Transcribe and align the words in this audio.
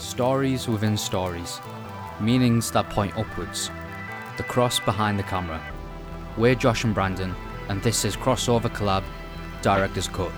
Stories 0.00 0.66
within 0.66 0.96
stories, 0.96 1.60
meanings 2.20 2.70
that 2.70 2.88
point 2.88 3.14
upwards. 3.18 3.70
The 4.38 4.42
cross 4.44 4.80
behind 4.80 5.18
the 5.18 5.22
camera. 5.24 5.60
We're 6.38 6.54
Josh 6.54 6.84
and 6.84 6.94
Brandon, 6.94 7.34
and 7.68 7.82
this 7.82 8.06
is 8.06 8.16
Crossover 8.16 8.70
Collab 8.70 9.04
Director's 9.60 10.08
Cut. 10.08 10.32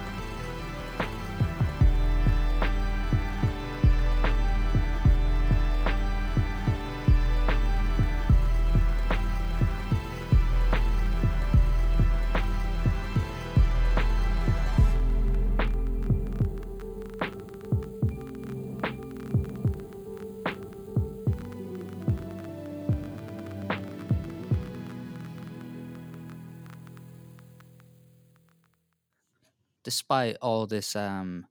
Despite 30.12 30.36
all 30.42 30.66
this 30.66 30.94
um 30.94 31.46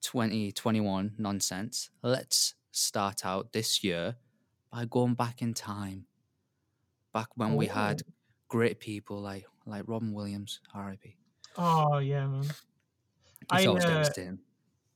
2021 0.00 1.16
nonsense, 1.18 1.90
let's 2.00 2.54
start 2.72 3.26
out 3.26 3.52
this 3.52 3.84
year 3.84 4.16
by 4.72 4.86
going 4.86 5.12
back 5.12 5.42
in 5.42 5.52
time. 5.52 6.06
Back 7.12 7.28
when 7.34 7.56
we 7.56 7.66
had 7.66 8.00
Oh. 8.00 8.12
great 8.48 8.80
people 8.80 9.20
like 9.20 9.44
like 9.66 9.84
Robin 9.86 10.14
Williams, 10.14 10.62
R.I.P. 10.72 11.14
Oh 11.58 11.98
yeah, 11.98 12.26
man. 12.26 12.46
It's 13.42 13.52
I, 13.52 13.66
always 13.66 13.84
uh, 13.84 13.88
devastating. 13.88 14.38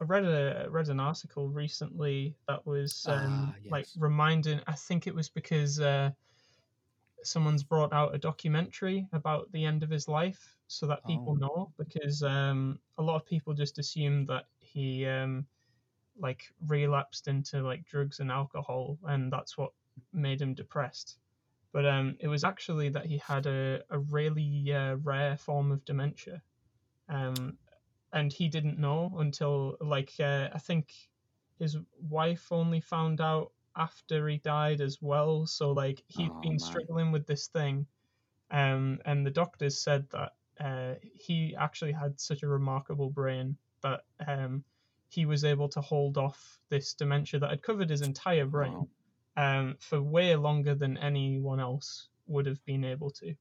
I 0.01 0.05
read 0.05 0.25
a 0.25 0.69
read 0.71 0.89
an 0.89 0.99
article 0.99 1.51
recently 1.51 2.37
that 2.49 2.67
was 2.67 3.05
um, 3.07 3.53
Ah, 3.53 3.55
like 3.71 3.87
reminding. 3.99 4.63
I 4.67 4.73
think 4.73 5.07
it 5.07 5.15
was 5.15 5.29
because 5.29 5.79
uh, 5.79 6.13
someone's 7.25 7.63
brought 7.63 7.93
out 7.93 8.15
a 8.15 8.19
documentary 8.19 9.09
about 9.13 9.51
the 9.53 9.65
end 9.65 9.83
of 9.83 9.91
his 9.91 10.09
life, 10.09 10.57
so 10.69 10.87
that 10.87 11.05
people 11.05 11.35
Oh. 11.35 11.39
know. 11.39 11.73
Because 11.79 12.23
um, 12.23 12.79
a 12.99 13.03
lot 13.03 13.17
of 13.17 13.27
people 13.27 13.55
just 13.55 13.79
assume 13.79 14.27
that 14.27 14.47
he 14.59 15.07
um, 15.07 15.47
like 16.19 16.53
relapsed 16.67 17.29
into 17.29 17.63
like 17.63 17.85
drugs 17.85 18.21
and 18.21 18.31
alcohol, 18.31 18.99
and 19.05 19.33
that's 19.33 19.57
what 19.59 19.73
made 20.13 20.41
him 20.41 20.55
depressed. 20.55 21.19
But 21.73 21.87
um, 21.87 22.17
it 22.21 22.29
was 22.29 22.45
actually 22.45 22.89
that 22.91 23.07
he 23.07 23.19
had 23.19 23.47
a 23.47 23.83
a 23.91 23.99
really 23.99 24.73
uh, 24.73 24.95
rare 24.97 25.37
form 25.37 25.73
of 25.73 25.85
dementia. 25.85 26.43
Um, 27.09 27.59
and 28.13 28.33
he 28.33 28.49
didn't 28.49 28.79
know 28.79 29.15
until 29.19 29.77
like 29.81 30.13
uh, 30.21 30.49
I 30.53 30.59
think 30.59 30.95
his 31.59 31.77
wife 32.01 32.53
only 32.53 32.81
found 32.81 33.21
out 33.21 33.53
after 33.79 34.29
he 34.29 34.39
died 34.39 34.83
as 34.83 34.99
well. 35.03 35.47
So 35.47 35.73
like 35.73 36.05
he'd 36.09 36.35
Oh, 36.35 36.43
been 36.43 36.59
man. 36.59 36.61
struggling 36.61 37.13
with 37.13 37.27
this 37.27 37.49
thing, 37.49 37.89
um, 38.51 39.01
and 39.05 39.27
the 39.27 39.31
doctors 39.31 39.83
said 39.83 40.09
that 40.11 40.33
uh, 40.61 40.95
he 41.03 41.55
actually 41.57 41.93
had 41.93 42.21
such 42.21 42.43
a 42.43 42.49
remarkable 42.49 43.11
brain 43.11 43.59
that 43.83 44.03
um, 44.27 44.65
he 45.09 45.27
was 45.27 45.45
able 45.45 45.69
to 45.71 45.81
hold 45.81 46.19
off 46.19 46.61
this 46.71 46.95
dementia 46.95 47.41
that 47.41 47.51
had 47.51 47.63
covered 47.63 47.91
his 47.91 48.03
entire 48.03 48.47
brain 48.47 48.73
Wow. 48.73 48.89
um, 49.37 49.77
for 49.81 50.03
way 50.03 50.35
longer 50.37 50.75
than 50.75 50.97
anyone 50.99 51.61
else 51.61 52.11
would 52.27 52.47
have 52.47 52.65
been 52.65 52.85
able 52.85 53.11
to. 53.11 53.35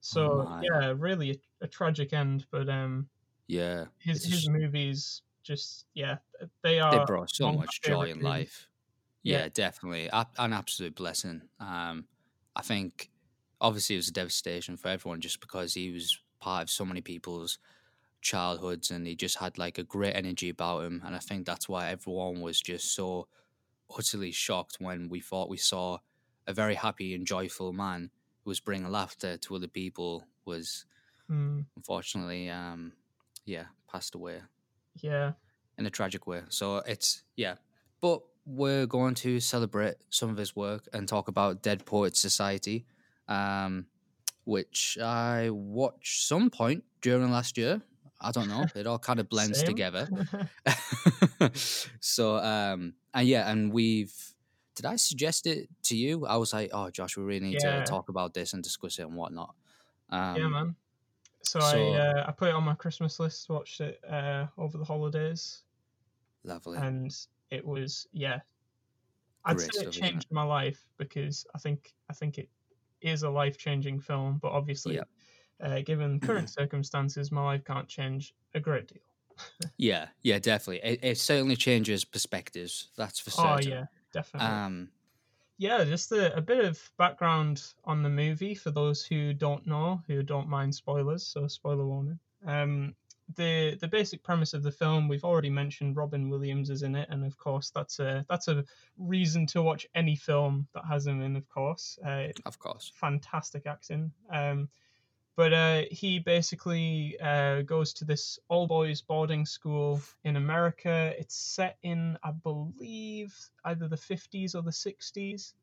So 0.00 0.28
Oh 0.30 0.54
yeah, 0.60 0.94
really 0.96 1.32
a, 1.32 1.36
a 1.62 1.68
tragic 1.68 2.12
end, 2.12 2.46
but 2.50 2.68
um, 2.68 3.10
Yeah. 3.46 3.88
his 3.98 4.24
his 4.24 4.46
movies 4.48 5.22
just 5.42 5.86
yeah 5.94 6.18
they 6.62 6.80
are 6.80 6.90
they 6.90 6.98
brought 6.98 7.30
so 7.30 7.50
much 7.50 7.82
joy 7.82 8.10
in 8.10 8.20
life. 8.20 8.68
Yeah. 9.24 9.42
Yeah, 9.42 9.48
definitely. 9.48 10.08
An 10.12 10.52
absolute 10.52 10.94
blessing. 10.94 11.48
Um, 11.58 12.08
I 12.56 12.62
think 12.62 13.10
obviously 13.60 13.96
it 13.96 13.98
was 13.98 14.08
a 14.08 14.12
devastation 14.12 14.76
for 14.76 14.88
everyone 14.88 15.20
just 15.20 15.40
because 15.40 15.74
he 15.74 15.90
was 15.90 16.18
part 16.40 16.62
of 16.64 16.70
so 16.70 16.84
many 16.84 17.02
people's 17.02 17.58
childhoods 18.22 18.90
and 18.90 19.06
he 19.06 19.16
just 19.16 19.38
had 19.38 19.58
like 19.58 19.78
a 19.78 19.84
great 19.84 20.14
energy 20.16 20.50
about 20.50 20.84
him. 20.84 21.02
And 21.04 21.16
I 21.16 21.20
think 21.20 21.46
that's 21.46 21.68
why 21.68 21.90
everyone 21.90 22.40
was 22.40 22.60
just 22.60 22.94
so 22.94 23.28
utterly 23.94 24.32
shocked 24.32 24.76
when 24.80 25.08
we 25.08 25.20
thought 25.20 25.50
we 25.50 25.58
saw 25.58 25.98
a 26.46 26.54
very 26.54 26.76
happy 26.76 27.14
and 27.14 27.26
joyful 27.26 27.72
man 27.72 28.10
who 28.44 28.50
was 28.50 28.60
bringing 28.60 28.90
laughter 28.90 29.36
to 29.38 29.56
other 29.56 29.68
people 29.68 30.26
was 30.44 30.86
Mm, 31.28 31.66
unfortunately, 31.76 32.50
um, 32.50 32.94
yeah, 33.46 33.66
passed 33.88 34.14
away 34.14 34.42
yeah, 35.02 35.34
in 35.78 35.86
a 35.86 35.90
tragic 35.90 36.26
way. 36.26 36.42
So 36.48 36.78
it's 36.78 37.24
yeah, 37.36 37.56
but 38.00 38.22
we're 38.46 38.86
going 38.86 39.14
to 39.16 39.40
celebrate 39.40 39.96
some 40.10 40.30
of 40.30 40.36
his 40.36 40.56
work 40.56 40.88
and 40.92 41.06
talk 41.08 41.28
about 41.28 41.62
Dead 41.62 41.84
Poets 41.86 42.18
Society, 42.20 42.84
um, 43.28 43.86
which 44.44 44.98
I 45.02 45.50
watched 45.50 46.26
some 46.26 46.50
point 46.50 46.84
during 47.02 47.30
last 47.30 47.56
year. 47.58 47.82
I 48.20 48.32
don't 48.32 48.48
know. 48.48 48.66
It 48.74 48.86
all 48.86 48.98
kind 48.98 49.20
of 49.20 49.28
blends 49.34 49.58
Same. 49.58 49.66
together. 49.66 50.08
so 52.00 52.36
um, 52.36 52.94
and 53.14 53.28
yeah, 53.28 53.50
and 53.50 53.72
we've. 53.72 54.14
Did 54.76 54.86
I 54.86 54.96
suggest 54.96 55.46
it 55.46 55.68
to 55.84 55.96
you? 55.96 56.24
I 56.26 56.36
was 56.36 56.52
like, 56.54 56.70
"Oh, 56.72 56.88
Josh, 56.90 57.16
we 57.16 57.22
really 57.24 57.40
need 57.48 57.58
Yeah. 57.62 57.80
to 57.80 57.84
talk 57.84 58.08
about 58.08 58.32
this 58.32 58.54
and 58.54 58.62
discuss 58.62 58.98
it 58.98 59.02
and 59.02 59.14
whatnot." 59.14 59.54
Um, 60.08 60.36
yeah, 60.36 60.48
man. 60.48 60.76
So, 61.42 61.60
so- 61.60 61.92
I 61.92 61.98
uh, 61.98 62.24
I 62.28 62.32
put 62.32 62.48
it 62.48 62.54
on 62.54 62.62
my 62.64 62.74
Christmas 62.74 63.20
list, 63.20 63.48
watched 63.50 63.80
it 63.80 64.00
uh, 64.08 64.46
over 64.56 64.78
the 64.78 64.84
holidays, 64.84 65.62
Lovely. 66.44 66.78
and 66.78 67.14
it 67.50 67.64
was 67.66 68.06
yeah. 68.12 68.40
I'd 69.44 69.58
Great 69.58 69.70
say 69.74 69.82
it 69.84 69.90
changed 69.90 70.28
my 70.30 70.42
life 70.42 70.86
because 70.98 71.46
I 71.54 71.58
think 71.58 71.94
I 72.08 72.12
think 72.14 72.38
it 72.38 72.50
is 73.00 73.22
a 73.22 73.30
life 73.30 73.56
changing 73.58 74.00
film, 74.00 74.38
but 74.38 74.52
obviously, 74.52 75.08
uh, 75.60 75.80
given 75.82 76.20
current 76.22 76.50
circumstances, 76.50 77.32
my 77.32 77.42
life 77.44 77.64
can't 77.64 77.88
change 77.88 78.34
a 78.54 78.60
great 78.60 78.88
deal. 78.88 79.02
Yeah, 79.76 80.08
yeah, 80.22 80.38
definitely. 80.38 80.82
It, 80.88 81.00
it 81.02 81.18
certainly 81.18 81.56
changes 81.56 82.04
perspectives. 82.04 82.90
That's 82.96 83.18
for 83.18 83.30
sure. 83.30 83.46
Oh 83.46 83.58
yeah, 83.58 83.86
definitely. 84.12 84.46
Um, 84.46 84.90
Yeah, 85.58 85.84
just 85.84 86.12
a, 86.12 86.34
a 86.36 86.40
bit 86.40 86.64
of 86.64 86.92
background 86.98 87.74
on 87.84 88.02
the 88.02 88.08
movie 88.10 88.54
for 88.54 88.70
those 88.70 89.04
who 89.04 89.34
don't 89.34 89.66
know, 89.66 90.02
who 90.06 90.22
don't 90.22 90.48
mind 90.48 90.74
spoilers, 90.74 91.26
so 91.26 91.46
spoiler 91.48 91.86
warning. 91.86 92.20
Um, 92.44 92.96
the 93.36 93.76
the 93.80 93.88
basic 93.88 94.22
premise 94.22 94.54
of 94.54 94.62
the 94.62 94.72
film 94.72 95.08
we've 95.08 95.24
already 95.24 95.50
mentioned. 95.50 95.96
Robin 95.96 96.28
Williams 96.28 96.70
is 96.70 96.82
in 96.82 96.94
it, 96.94 97.08
and 97.10 97.24
of 97.24 97.36
course 97.38 97.70
that's 97.70 97.98
a 97.98 98.24
that's 98.28 98.48
a 98.48 98.64
reason 98.98 99.46
to 99.46 99.62
watch 99.62 99.86
any 99.94 100.16
film 100.16 100.66
that 100.74 100.84
has 100.84 101.06
him 101.06 101.22
in. 101.22 101.36
Of 101.36 101.48
course, 101.48 101.98
uh, 102.04 102.28
of 102.46 102.58
course. 102.58 102.92
fantastic 102.94 103.66
acting. 103.66 104.12
Um, 104.30 104.68
but 105.36 105.52
uh, 105.52 105.82
he 105.90 106.18
basically 106.18 107.16
uh, 107.20 107.62
goes 107.62 107.94
to 107.94 108.04
this 108.04 108.38
all 108.48 108.66
boys 108.66 109.00
boarding 109.00 109.46
school 109.46 110.00
in 110.24 110.36
America. 110.36 111.14
It's 111.18 111.34
set 111.34 111.78
in, 111.82 112.18
I 112.22 112.32
believe, 112.32 113.34
either 113.64 113.88
the 113.88 113.96
50s 113.96 114.54
or 114.54 114.62
the 114.62 114.70
60s. 114.70 115.54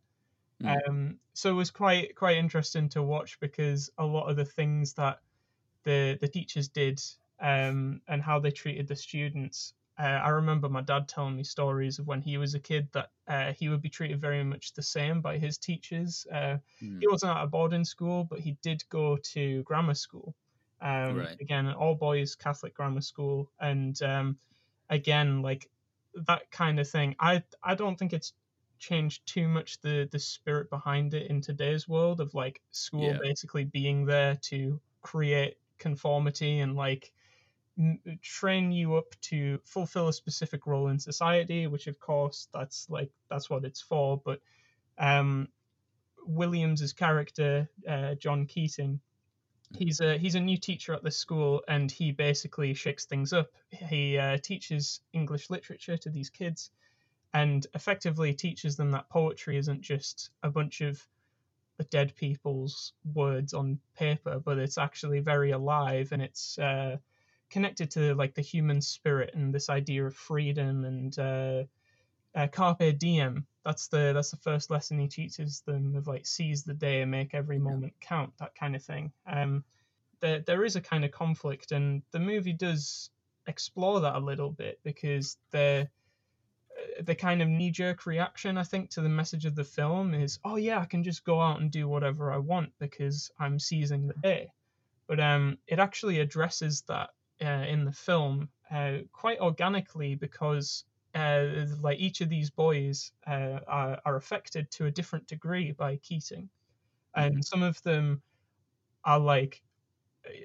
Mm. 0.64 0.88
Um, 0.88 1.20
so 1.34 1.52
it 1.52 1.54
was 1.54 1.70
quite 1.70 2.16
quite 2.16 2.38
interesting 2.38 2.90
to 2.90 3.04
watch 3.04 3.40
because 3.40 3.92
a 3.98 4.06
lot 4.06 4.30
of 4.30 4.36
the 4.36 4.46
things 4.46 4.94
that 4.94 5.20
the 5.84 6.18
the 6.20 6.28
teachers 6.28 6.68
did 6.68 7.00
um, 7.40 8.02
and 8.08 8.22
how 8.22 8.40
they 8.40 8.52
treated 8.52 8.88
the 8.88 8.96
students. 8.96 9.74
Uh, 10.00 10.04
I 10.04 10.30
remember 10.30 10.70
my 10.70 10.82
dad 10.82 11.08
telling 11.08 11.36
me 11.36 11.44
stories 11.44 12.00
of 12.00 12.08
when 12.08 12.22
he 12.22 12.38
was 12.38 12.54
a 12.54 12.60
kid 12.60 12.92
that 12.94 13.12
uh, 13.28 13.54
he 13.54 13.70
would 13.70 13.82
be 13.82 13.90
treated 13.90 14.22
very 14.22 14.44
much 14.44 14.74
the 14.74 14.84
same 14.84 15.22
by 15.22 15.38
his 15.38 15.58
teachers. 15.58 16.26
Uh, 16.32 16.58
Mm. 16.82 17.02
he 17.02 17.08
wasn't 17.08 17.36
at 17.36 17.44
a 17.44 17.48
boarding 17.48 17.84
school, 17.86 18.24
but 18.24 18.40
he 18.40 18.54
did 18.62 18.84
go 18.90 19.18
to 19.18 19.64
grammar 19.64 19.96
school. 19.96 20.36
Um, 20.82 21.28
Right. 21.28 21.40
Again, 21.40 21.66
an 21.68 21.74
all 21.74 21.96
boys 21.96 22.36
Catholic 22.36 22.76
grammar 22.76 23.02
school, 23.02 23.52
and 23.60 24.00
um, 24.04 24.40
again, 24.90 25.42
like 25.42 25.70
that 26.14 26.50
kind 26.52 26.80
of 26.80 26.90
thing. 26.90 27.16
I 27.20 27.44
I 27.64 27.76
don't 27.76 27.98
think 27.98 28.14
it's 28.14 28.34
changed 28.80 29.28
too 29.28 29.48
much 29.48 29.82
the 29.82 30.08
the 30.12 30.20
spirit 30.20 30.70
behind 30.70 31.14
it 31.14 31.30
in 31.30 31.42
today's 31.42 31.88
world 31.88 32.22
of 32.22 32.34
like 32.34 32.62
school 32.72 33.16
Yeah. 33.16 33.22
basically 33.22 33.66
being 33.66 34.06
there 34.06 34.36
to 34.36 34.82
create 35.02 35.58
conformity 35.80 36.60
and 36.60 36.76
like 36.76 37.14
train 38.22 38.72
you 38.72 38.96
up 38.96 39.14
to 39.22 39.60
fulfill 39.64 40.08
a 40.08 40.14
specific 40.14 40.66
role 40.66 40.88
in 40.88 40.98
society 40.98 41.68
which 41.68 41.88
of 41.88 42.00
course 42.00 42.48
that's 42.54 42.90
like 42.90 43.12
that's 43.30 43.50
what 43.50 43.64
it's 43.64 43.82
for 43.82 44.20
but 44.26 44.40
um 44.98 45.48
williams's 46.26 46.94
character 46.94 47.70
uh, 47.88 48.16
john 48.16 48.46
keating 48.46 49.00
he's 49.76 50.00
a 50.00 50.18
he's 50.18 50.36
a 50.36 50.40
new 50.40 50.58
teacher 50.58 50.94
at 50.94 51.04
this 51.04 51.18
school 51.18 51.62
and 51.68 51.92
he 51.92 52.12
basically 52.12 52.74
shakes 52.74 53.06
things 53.06 53.34
up. 53.34 53.50
He 53.70 54.18
uh, 54.18 54.38
teaches 54.38 55.02
english 55.14 55.50
literature 55.50 55.98
to 55.98 56.10
these 56.10 56.30
kids 56.30 56.72
and 57.34 57.68
effectively 57.74 58.34
teaches 58.34 58.78
them 58.78 58.92
that 58.92 59.10
poetry 59.10 59.58
isn't 59.58 59.82
just 59.82 60.30
a 60.44 60.50
bunch 60.50 60.82
of 60.82 61.06
dead 61.92 62.16
people's 62.16 62.94
words 63.14 63.54
on 63.54 63.80
paper 63.96 64.40
but 64.44 64.58
it's 64.58 64.78
actually 64.78 65.20
very 65.20 65.52
alive 65.52 66.12
and 66.12 66.22
it's 66.22 66.58
uh, 66.58 66.98
connected 67.50 67.92
to 67.92 68.16
like 68.16 68.36
the 68.36 68.42
human 68.42 68.82
spirit 68.82 69.32
and 69.34 69.54
this 69.54 69.70
idea 69.70 70.06
of 70.06 70.16
freedom 70.16 70.86
and 70.86 71.18
uh, 71.20 71.64
uh, 72.36 72.48
carpe 72.48 72.98
diem. 72.98 73.46
That's 73.64 73.88
the 73.88 74.12
that's 74.14 74.32
the 74.32 74.38
first 74.38 74.70
lesson 74.70 75.00
he 75.00 75.08
teaches 75.08 75.62
them 75.66 75.96
of 75.96 76.08
like 76.08 76.26
seize 76.26 76.64
the 76.64 76.74
day 76.74 77.02
and 77.02 77.12
make 77.12 77.34
every 77.34 77.60
moment 77.60 77.94
count. 78.00 78.34
That 78.40 78.56
kind 78.56 78.76
of 78.76 78.84
thing. 78.84 79.12
Um, 79.26 79.64
there 80.20 80.40
there 80.40 80.64
is 80.64 80.76
a 80.76 80.82
kind 80.82 81.04
of 81.06 81.12
conflict, 81.12 81.72
and 81.72 82.02
the 82.12 82.20
movie 82.20 82.54
does 82.54 83.10
explore 83.48 84.02
that 84.02 84.16
a 84.16 84.20
little 84.20 84.52
bit 84.52 84.80
because 84.84 85.38
the 85.52 85.90
the 87.02 87.16
kind 87.16 87.42
of 87.42 87.48
knee 87.48 87.72
jerk 87.72 88.06
reaction 88.06 88.58
I 88.58 88.64
think 88.64 88.92
to 88.92 89.02
the 89.02 89.10
message 89.10 89.46
of 89.46 89.56
the 89.56 89.64
film 89.64 90.14
is, 90.14 90.40
oh 90.46 90.58
yeah, 90.58 90.80
I 90.80 90.86
can 90.86 91.04
just 91.04 91.24
go 91.24 91.42
out 91.42 91.60
and 91.60 91.72
do 91.72 91.88
whatever 91.88 92.32
I 92.32 92.38
want 92.38 92.72
because 92.80 93.32
I'm 93.40 93.60
seizing 93.60 94.08
the 94.08 94.14
day. 94.22 94.52
But 95.08 95.20
um, 95.20 95.58
it 95.68 95.80
actually 95.80 96.20
addresses 96.20 96.84
that 96.88 97.10
uh, 97.42 97.66
in 97.68 97.86
the 97.86 97.92
film 97.92 98.50
uh, 98.72 98.98
quite 99.12 99.40
organically 99.40 100.16
because 100.16 100.84
uh, 101.16 101.66
like 101.82 102.00
each 102.00 102.22
of 102.22 102.30
these 102.30 102.50
boys 102.50 103.12
uh, 103.26 103.60
are, 103.68 104.00
are 104.06 104.16
affected 104.16 104.70
to 104.72 104.86
a 104.86 104.92
different 104.92 105.28
degree 105.28 105.72
by 105.72 105.98
Keating, 105.98 106.50
and 107.16 107.44
some 107.44 107.64
of 107.64 107.82
them 107.84 108.22
are 109.04 109.20
like 109.20 109.62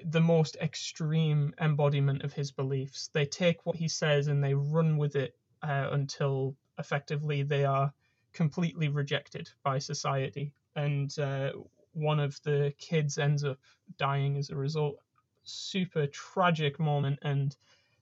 the 0.05 0.21
most 0.21 0.55
extreme 0.61 1.53
embodiment 1.59 2.23
of 2.23 2.33
his 2.33 2.51
beliefs. 2.51 3.09
They 3.13 3.25
take 3.25 3.65
what 3.65 3.75
he 3.75 3.87
says 3.87 4.27
and 4.27 4.43
they 4.43 4.53
run 4.53 4.97
with 4.97 5.15
it 5.15 5.35
uh, 5.61 5.89
until 5.91 6.55
effectively 6.79 7.43
they 7.43 7.65
are 7.65 7.93
completely 8.33 8.87
rejected 8.87 9.49
by 9.63 9.79
society. 9.79 10.53
And 10.75 11.17
uh, 11.19 11.51
one 11.93 12.19
of 12.19 12.41
the 12.43 12.73
kids 12.77 13.17
ends 13.17 13.43
up 13.43 13.59
dying 13.97 14.37
as 14.37 14.49
a 14.49 14.55
result. 14.55 14.97
Super 15.43 16.07
tragic 16.07 16.79
moment, 16.79 17.19
and 17.21 17.55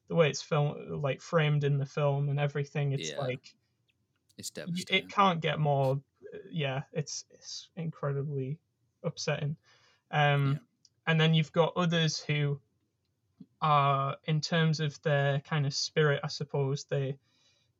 the 0.07 0.15
way 0.15 0.29
it's 0.29 0.41
film 0.41 1.01
like 1.01 1.21
framed 1.21 1.63
in 1.63 1.77
the 1.77 1.85
film 1.85 2.29
and 2.29 2.39
everything, 2.39 2.91
it's 2.91 3.09
Yeah. 3.09 3.21
like 3.21 3.55
It's 4.38 4.49
devastating. 4.51 5.07
it 5.07 5.09
can't 5.11 5.41
get 5.41 5.59
more. 5.59 6.01
Yeah, 6.49 6.83
it's 6.93 7.25
it's 7.31 7.69
incredibly 7.75 8.59
upsetting. 9.03 9.57
Um, 10.11 10.53
Yeah. 10.53 10.59
and 11.07 11.19
then 11.19 11.33
you've 11.33 11.51
got 11.51 11.73
others 11.75 12.19
who 12.19 12.61
are, 13.61 14.17
in 14.25 14.41
terms 14.41 14.79
of 14.79 15.01
their 15.01 15.39
kind 15.41 15.65
of 15.65 15.73
spirit, 15.73 16.19
I 16.23 16.27
suppose 16.27 16.85
they 16.85 17.17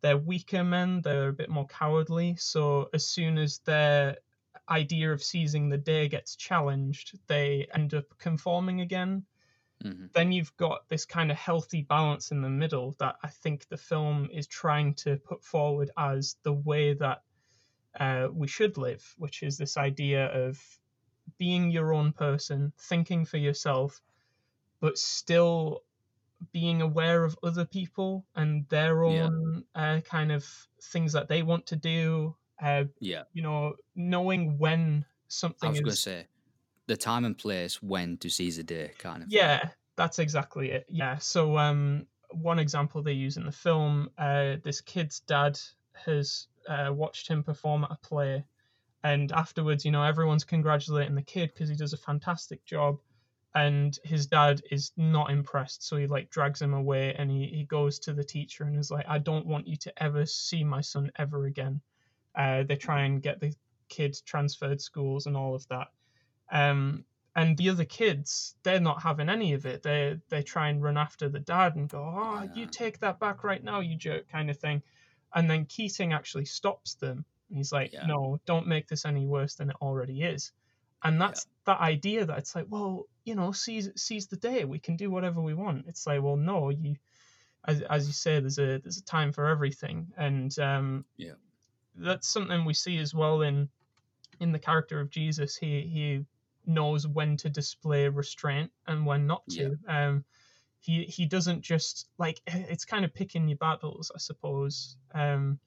they're 0.02 0.18
weaker 0.18 0.64
men. 0.64 1.02
They're 1.02 1.30
a 1.30 1.34
bit 1.34 1.50
more 1.50 1.68
cowardly. 1.68 2.36
So 2.38 2.90
as 2.94 3.06
soon 3.06 3.38
as 3.38 3.60
their 3.60 4.18
idea 4.70 5.12
of 5.12 5.24
seizing 5.24 5.70
the 5.70 5.78
day 5.78 6.08
gets 6.08 6.36
challenged, 6.36 7.20
they 7.28 7.68
end 7.74 7.94
up 7.94 8.06
conforming 8.18 8.82
again 8.82 9.26
hmm 9.84 10.06
then 10.14 10.32
you've 10.32 10.56
got 10.58 10.88
this 10.90 11.06
kind 11.06 11.32
of 11.32 11.38
healthy 11.38 11.82
balance 11.84 12.32
in 12.32 12.42
the 12.42 12.50
middle 12.50 12.96
that 13.00 13.16
I 13.24 13.30
think 13.30 13.68
the 13.68 13.78
film 13.78 14.30
is 14.32 14.48
trying 14.48 14.96
to 14.96 15.18
put 15.18 15.44
forward 15.44 15.92
as 15.98 16.38
the 16.44 16.54
way 16.54 16.94
that 16.96 17.24
uh, 18.00 18.30
we 18.32 18.48
should 18.48 18.78
live, 18.78 19.16
which 19.18 19.44
is 19.44 19.58
this 19.58 19.78
idea 19.78 20.28
of 20.28 20.60
being 21.38 21.72
your 21.72 21.94
own 21.94 22.14
person, 22.14 22.74
thinking 22.80 23.26
for 23.26 23.38
yourself, 23.38 24.02
but 24.80 24.98
still 24.98 25.84
being 26.52 26.82
aware 26.82 27.24
of 27.26 27.38
other 27.44 27.66
people 27.66 28.28
and 28.36 28.68
their 28.70 29.04
Yeah. 29.04 29.30
own 29.30 29.66
uh, 29.76 30.02
kind 30.06 30.32
of 30.32 30.46
things 30.84 31.14
that 31.14 31.30
they 31.30 31.44
want 31.44 31.68
to 31.68 31.76
do. 31.78 32.38
Uh, 32.62 32.86
Yeah. 33.00 33.24
you 33.34 33.42
know, 33.44 33.76
knowing 33.96 34.58
when 34.58 35.06
I 35.62 35.70
something 35.70 35.70
was 35.70 35.80
going 35.82 35.96
to 35.96 36.02
say 36.02 36.28
the 36.92 36.98
time 36.98 37.24
and 37.24 37.38
place 37.38 37.82
when 37.82 38.18
to 38.18 38.30
seize 38.30 38.58
a 38.58 38.64
day, 38.64 38.92
kind 38.98 39.24
of. 39.24 39.30
thing. 39.30 39.40
Yeah, 39.40 39.70
that's 39.96 40.20
exactly 40.20 40.72
it. 40.72 40.86
Yeah. 40.90 41.18
So 41.20 41.58
um, 41.58 42.06
one 42.32 42.60
example 42.60 43.02
they 43.02 43.14
use 43.14 43.38
in 43.38 43.46
the 43.46 43.52
film, 43.52 44.10
uh, 44.18 44.58
this 44.62 44.82
kid's 44.82 45.22
dad 45.22 45.58
has 46.06 46.48
uh, 46.68 46.92
watched 46.92 47.30
him 47.30 47.44
perform 47.44 47.86
at 47.86 47.92
a 47.92 48.08
play, 48.08 48.44
and 49.06 49.32
afterwards, 49.32 49.86
you 49.86 49.92
know, 49.92 50.04
everyone's 50.04 50.44
congratulating 50.44 51.16
the 51.16 51.22
kid 51.22 51.52
because 51.54 51.70
he 51.70 51.76
does 51.76 51.94
a 51.94 51.98
fantastic 51.98 52.66
job, 52.66 53.00
and 53.56 53.98
his 54.04 54.28
dad 54.28 54.62
is 54.70 54.92
not 54.98 55.32
impressed, 55.32 55.88
so 55.88 55.96
he 55.96 56.08
like 56.08 56.30
drags 56.30 56.62
him 56.62 56.74
away, 56.74 57.16
and 57.18 57.32
he 57.32 57.48
he 57.48 57.64
goes 57.64 58.00
to 58.00 58.14
the 58.14 58.24
teacher 58.24 58.66
and 58.66 58.78
is 58.78 58.92
like, 58.92 59.06
I 59.08 59.18
don't 59.18 59.48
want 59.48 59.66
you 59.66 59.78
to 59.78 60.04
ever 60.04 60.26
see 60.26 60.66
my 60.66 60.82
son 60.82 61.10
ever 61.18 61.46
again. 61.46 61.80
Uh, 62.36 62.64
they 62.64 62.76
try 62.76 63.04
and 63.04 63.24
get 63.24 63.40
the 63.40 63.54
kid 63.88 64.18
transferred 64.26 64.82
schools 64.82 65.26
and 65.26 65.38
all 65.38 65.56
of 65.56 65.66
that. 65.70 65.88
Um, 66.52 67.06
and 67.36 67.58
the 67.58 67.70
other 67.70 67.86
kids, 67.86 68.56
they're 68.64 68.80
not 68.82 69.02
having 69.02 69.30
any 69.30 69.54
of 69.54 69.66
it. 69.66 69.84
They 69.84 70.20
they 70.30 70.44
try 70.44 70.70
and 70.70 70.84
run 70.84 70.98
after 70.98 71.30
the 71.30 71.40
dad 71.40 71.76
and 71.78 71.90
go, 71.90 72.04
"Oh, 72.04 72.50
you 72.54 72.68
take 72.68 73.00
that 73.00 73.20
back 73.20 73.44
right 73.44 73.64
now, 73.64 73.80
you 73.80 73.96
jerk," 73.98 74.28
kind 74.30 74.50
of 74.50 74.60
thing. 74.60 74.84
And 75.34 75.50
then 75.50 75.66
Keating 75.66 76.14
actually 76.14 76.46
stops 76.46 76.96
them. 76.96 77.26
And 77.50 77.58
he's 77.58 77.72
like, 77.72 77.94
Yeah. 77.94 78.02
"No, 78.02 78.40
don't 78.46 78.68
make 78.68 78.88
this 78.88 79.06
any 79.06 79.26
worse 79.28 79.56
than 79.56 79.70
it 79.72 79.78
already 79.82 80.24
is." 80.24 80.52
And 81.04 81.20
that's 81.22 81.48
that 81.66 81.80
idea 81.80 82.26
that 82.26 82.38
it's 82.40 82.56
like, 82.56 82.68
well, 82.70 83.08
you 83.26 83.36
know, 83.36 83.52
seize 83.54 83.90
seize 83.96 84.28
the 84.28 84.38
day. 84.38 84.66
We 84.66 84.80
can 84.80 84.98
do 84.98 85.10
whatever 85.12 85.42
we 85.42 85.54
want. 85.54 85.88
It's 85.88 86.06
like, 86.08 86.22
well, 86.22 86.38
no, 86.38 86.70
you, 86.70 86.96
as 87.66 87.82
as 87.84 88.08
you 88.08 88.14
say, 88.14 88.40
there's 88.40 88.60
a 88.60 88.80
there's 88.80 88.98
a 88.98 89.04
time 89.06 89.32
for 89.34 89.48
everything, 89.48 90.14
and 90.18 90.58
um, 90.60 91.06
Yeah. 91.18 91.36
that's 91.96 92.28
something 92.28 92.66
we 92.66 92.74
see 92.74 92.98
as 93.00 93.14
well 93.14 93.42
in 93.42 93.70
in 94.40 94.52
the 94.52 94.60
character 94.60 95.00
of 95.00 95.10
Jesus. 95.10 95.56
He 95.58 95.82
he 95.88 96.26
knows 96.66 97.08
when 97.08 97.38
to 97.38 97.50
display 97.50 98.08
restraint 98.08 98.72
and 98.88 99.06
when 99.06 99.28
not 99.28 99.44
to. 99.50 99.78
Um, 99.88 100.26
he 100.80 101.04
he 101.06 101.26
doesn't 101.26 101.62
just 101.62 102.10
like 102.18 102.42
it's 102.48 102.86
kind 102.86 103.06
of 103.06 103.14
picking 103.14 103.48
your 103.48 103.58
battles, 103.58 104.12
I 104.14 104.18
suppose. 104.18 104.98
Um, 105.14 105.60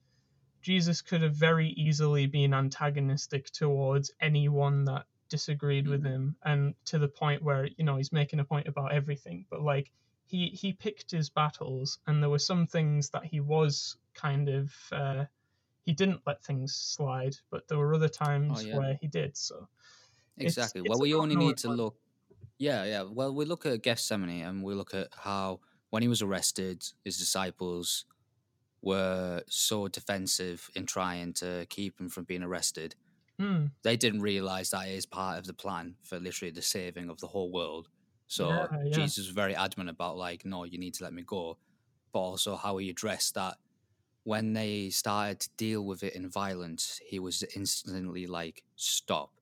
Jesus 0.61 1.01
could 1.01 1.21
have 1.21 1.35
very 1.35 1.69
easily 1.69 2.25
been 2.25 2.53
antagonistic 2.53 3.51
towards 3.51 4.11
anyone 4.19 4.85
that 4.85 5.05
disagreed 5.29 5.87
with 5.87 6.03
Mhm. 6.03 6.09
him, 6.09 6.35
and 6.43 6.75
to 6.85 6.99
the 6.99 7.07
point 7.07 7.43
where 7.43 7.67
you 7.77 7.83
know 7.83 7.97
he's 7.97 8.11
making 8.11 8.39
a 8.39 8.45
point 8.45 8.67
about 8.67 8.91
everything. 8.91 9.45
But 9.49 9.61
like 9.61 9.91
he 10.27 10.49
he 10.49 10.73
picked 10.73 11.11
his 11.11 11.29
battles, 11.29 11.99
and 12.07 12.21
there 12.21 12.29
were 12.29 12.39
some 12.39 12.67
things 12.67 13.09
that 13.11 13.25
he 13.25 13.39
was 13.39 13.97
kind 14.13 14.49
of 14.49 14.73
uh, 14.91 15.25
he 15.85 15.93
didn't 15.93 16.25
let 16.25 16.43
things 16.43 16.75
slide, 16.75 17.35
but 17.51 17.67
there 17.67 17.77
were 17.77 17.93
other 17.93 18.09
times 18.09 18.65
yeah. 18.65 18.77
where 18.77 18.97
he 19.01 19.07
did. 19.07 19.37
So 19.37 19.69
Exactly. 20.39 20.81
it's 20.81 20.89
well, 20.89 20.99
we 20.99 21.13
only 21.13 21.35
need 21.35 21.57
to 21.57 21.69
look. 21.69 21.97
Yeah, 22.57 22.85
yeah. 22.85 23.03
Well, 23.03 23.33
we 23.35 23.45
look 23.45 23.65
at 23.65 23.83
Gethsemane 23.83 24.43
and 24.45 24.63
we 24.63 24.73
look 24.73 24.93
at 24.93 25.09
how 25.13 25.61
when 25.89 26.01
he 26.01 26.07
was 26.07 26.21
arrested, 26.21 26.83
his 27.03 27.17
disciples 27.17 28.05
were 28.81 29.43
so 29.49 29.87
defensive 29.87 30.69
in 30.75 30.85
trying 30.85 31.33
to 31.33 31.67
keep 31.69 31.99
him 31.99 32.09
from 32.09 32.25
being 32.25 32.43
arrested. 32.43 32.95
hmm, 33.39 33.65
They 33.83 33.97
didn't 33.97 34.21
realize 34.21 34.71
that 34.71 34.87
it 34.87 34.93
is 34.95 35.05
part 35.05 35.37
of 35.39 35.45
the 35.45 35.53
plan 35.53 35.97
for 36.03 36.19
literally 36.19 36.51
the 36.51 36.61
saving 36.61 37.09
of 37.09 37.19
the 37.19 37.27
whole 37.27 37.51
world. 37.51 37.89
So 38.27 38.49
Yeah, 38.49 38.67
yeah. 38.83 38.89
Jesus 38.91 39.17
was 39.27 39.29
very 39.29 39.55
adamant 39.55 39.89
about 39.89 40.17
like, 40.17 40.45
no, 40.45 40.63
you 40.63 40.77
need 40.77 40.95
to 40.95 41.03
let 41.03 41.13
me 41.13 41.23
go. 41.23 41.59
But 42.13 42.19
also 42.21 42.55
how 42.57 42.77
he 42.77 42.89
addressed 42.89 43.35
that 43.35 43.57
when 44.23 44.53
they 44.53 44.89
started 44.89 45.39
to 45.41 45.49
deal 45.57 45.85
with 45.85 46.03
it 46.03 46.15
in 46.15 46.29
violence, 46.29 46.99
he 47.07 47.19
was 47.19 47.43
instantly 47.55 48.27
like, 48.27 48.63
stop. 48.75 49.34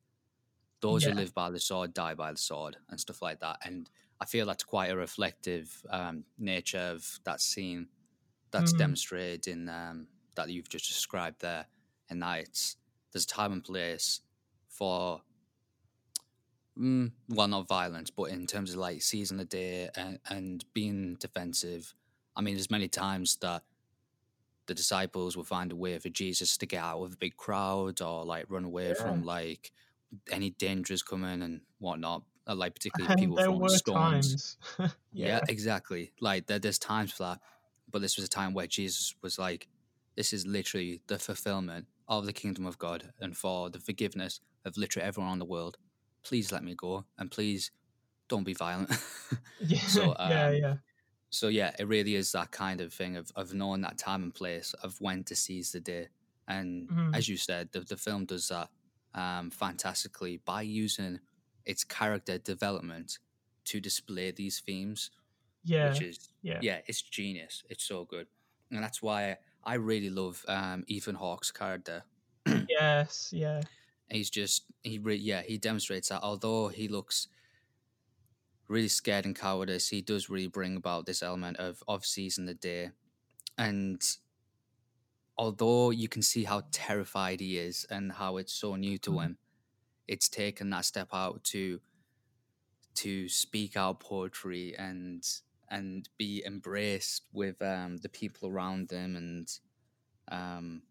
Those 0.83 1.05
Yeah. 1.05 1.09
who 1.09 1.13
live 1.13 1.33
by 1.33 1.51
the 1.51 1.61
sword 1.61 1.95
die 1.95 2.15
by 2.15 2.33
the 2.33 2.39
sword 2.39 2.77
and 2.89 2.99
stuff 2.99 3.23
like 3.23 3.41
that. 3.41 3.59
And 3.65 3.89
I 4.21 4.25
feel 4.27 4.45
that's 4.47 4.65
quite 4.65 4.91
a 4.91 4.97
reflective 4.97 5.85
um, 5.89 6.25
nature 6.37 6.79
of 6.79 7.19
that 7.25 7.41
scene 7.41 7.89
that's 8.51 8.73
Mhm. 8.73 8.73
demonstrated 8.73 9.47
in 9.47 9.69
um, 9.69 10.09
that 10.35 10.49
you've 10.49 10.69
just 10.69 10.87
described 10.89 11.41
there. 11.41 11.67
And 12.09 12.21
that 12.23 12.41
it's 12.41 12.77
there's 13.13 13.25
a 13.25 13.27
time 13.27 13.53
and 13.53 13.63
place 13.63 14.21
for 14.69 15.23
mm, 16.77 17.11
well, 17.29 17.47
not 17.47 17.67
violence, 17.67 18.09
but 18.09 18.25
in 18.25 18.47
terms 18.47 18.71
of 18.71 18.77
like 18.77 19.01
seizing 19.01 19.37
the 19.37 19.45
day 19.45 19.89
and, 19.95 20.19
and 20.29 20.65
being 20.73 21.15
defensive. 21.15 21.93
I 22.35 22.41
mean, 22.41 22.55
there's 22.55 22.71
many 22.71 22.87
times 22.87 23.37
that 23.37 23.63
the 24.65 24.73
disciples 24.73 25.35
will 25.35 25.43
find 25.43 25.71
a 25.71 25.75
way 25.75 25.99
for 25.99 26.09
Jesus 26.09 26.57
to 26.57 26.65
get 26.65 26.81
out 26.83 27.01
of 27.03 27.13
a 27.13 27.17
big 27.17 27.35
crowd 27.35 28.01
or 28.01 28.23
like 28.25 28.45
run 28.49 28.63
away 28.63 28.93
from 28.93 29.23
like 29.23 29.71
any 30.31 30.51
dangers 30.51 31.03
coming 31.03 31.41
and 31.41 31.61
whatnot. 31.79 32.23
Uh, 32.47 32.55
Like 32.55 32.75
particularly 32.75 33.11
and 33.11 33.17
people 33.17 33.37
from 33.37 33.59
storms. 33.59 33.59
were 33.59 33.69
stones. 33.69 34.37
times. 34.37 34.57
Yeah, 35.11 35.41
exactly. 35.47 36.13
Like 36.19 36.47
there, 36.47 36.59
there's 36.59 36.79
times 36.79 37.11
for 37.13 37.23
that, 37.23 37.39
but 37.89 38.01
this 38.01 38.17
was 38.17 38.25
a 38.25 38.29
time 38.29 38.53
where 38.53 38.67
Jesus 38.67 39.15
was 39.21 39.37
like, 39.39 39.67
"This 40.15 40.33
is 40.33 40.45
literally 40.47 41.01
the 41.07 41.19
fulfillment 41.19 41.87
of 42.07 42.25
the 42.25 42.33
kingdom 42.33 42.65
of 42.65 42.77
God, 42.79 43.13
and 43.19 43.37
for 43.37 43.69
the 43.69 43.79
forgiveness 43.79 44.41
of 44.65 44.77
literally 44.77 45.07
everyone 45.07 45.31
on 45.31 45.39
the 45.39 45.45
world. 45.45 45.77
Please 46.23 46.51
let 46.51 46.63
me 46.63 46.75
go, 46.75 47.05
and 47.17 47.31
please 47.31 47.71
don't 48.29 48.43
be 48.45 48.53
violent." 48.53 48.91
yeah, 49.59 49.79
So, 49.87 50.15
yeah, 50.23 50.49
um, 50.49 50.51
yeah. 50.51 50.75
so 51.29 51.47
yeah, 51.47 51.75
it 51.79 51.87
really 51.87 52.15
is 52.15 52.31
that 52.33 52.51
kind 52.51 52.81
of 52.81 52.93
thing 52.93 53.15
of 53.17 53.31
of 53.35 53.53
knowing 53.53 53.81
that 53.81 53.97
time 53.97 54.23
and 54.23 54.33
place 54.33 54.73
of 54.83 54.99
when 55.01 55.23
to 55.25 55.35
seize 55.35 55.71
the 55.71 55.79
day, 55.79 56.09
and 56.47 56.89
Mhm. 56.89 57.13
as 57.13 57.27
you 57.29 57.37
said, 57.37 57.71
the 57.71 57.81
the 57.81 57.97
film 57.97 58.25
does 58.25 58.47
that 58.49 58.69
um, 59.15 59.51
fantastically 59.51 60.37
by 60.45 60.61
using 60.61 61.19
its 61.65 61.83
character 61.83 62.37
development 62.37 63.19
to 63.65 63.79
display 63.79 64.31
these 64.31 64.59
themes 64.59 65.11
Yeah, 65.63 65.89
which 65.89 66.01
is 66.01 66.29
yeah. 66.41 66.59
yeah. 66.61 66.81
it's 66.87 67.01
genius. 67.01 67.63
It's 67.69 67.83
so 67.85 68.05
good, 68.05 68.27
and 68.71 68.83
that's 68.83 69.01
why 69.01 69.37
I 69.63 69.75
really 69.75 70.09
love 70.09 70.43
um, 70.47 70.83
Ethan 70.87 71.15
Hawke's 71.15 71.51
character. 71.51 72.03
yes, 72.69 73.29
yeah. 73.33 73.61
He's 74.09 74.29
just 74.29 74.65
he 74.83 74.99
re- 74.99 75.15
yeah 75.15 75.41
he 75.43 75.57
demonstrates 75.57 76.09
that 76.09 76.21
although 76.21 76.67
he 76.67 76.87
looks 76.87 77.27
really 78.67 78.87
scared 78.87 79.25
and 79.25 79.35
cowardice, 79.35 79.89
he 79.89 80.01
does 80.01 80.29
really 80.29 80.47
bring 80.47 80.75
about 80.75 81.05
this 81.05 81.23
element 81.23 81.57
of 81.57 81.83
of 81.87 82.05
seizing 82.05 82.45
the 82.45 82.53
day, 82.53 82.91
and 83.57 84.01
although 85.37 85.89
you 85.91 86.07
can 86.09 86.21
see 86.21 86.43
how 86.45 86.63
terrified 86.71 87.39
he 87.39 87.57
is 87.57 87.85
and 87.89 88.13
how 88.13 88.37
it's 88.37 88.53
so 88.53 88.75
new 88.75 88.97
to 88.99 89.19
Mhm. 89.19 89.19
him, 89.19 89.37
it's 90.07 90.29
taken 90.29 90.69
that 90.71 90.85
step 90.85 91.09
out 91.13 91.43
to 91.45 91.81
to 92.95 93.27
speak 93.27 93.75
out 93.75 93.99
poetry 93.99 94.75
and 94.77 95.23
and 95.69 96.09
be 96.17 96.43
embraced 96.45 97.23
with 97.31 97.61
um, 97.61 97.97
the 97.97 98.09
people 98.09 98.47
around 98.49 98.91
him 98.91 99.15
and 99.15 99.59
um, 100.29 100.83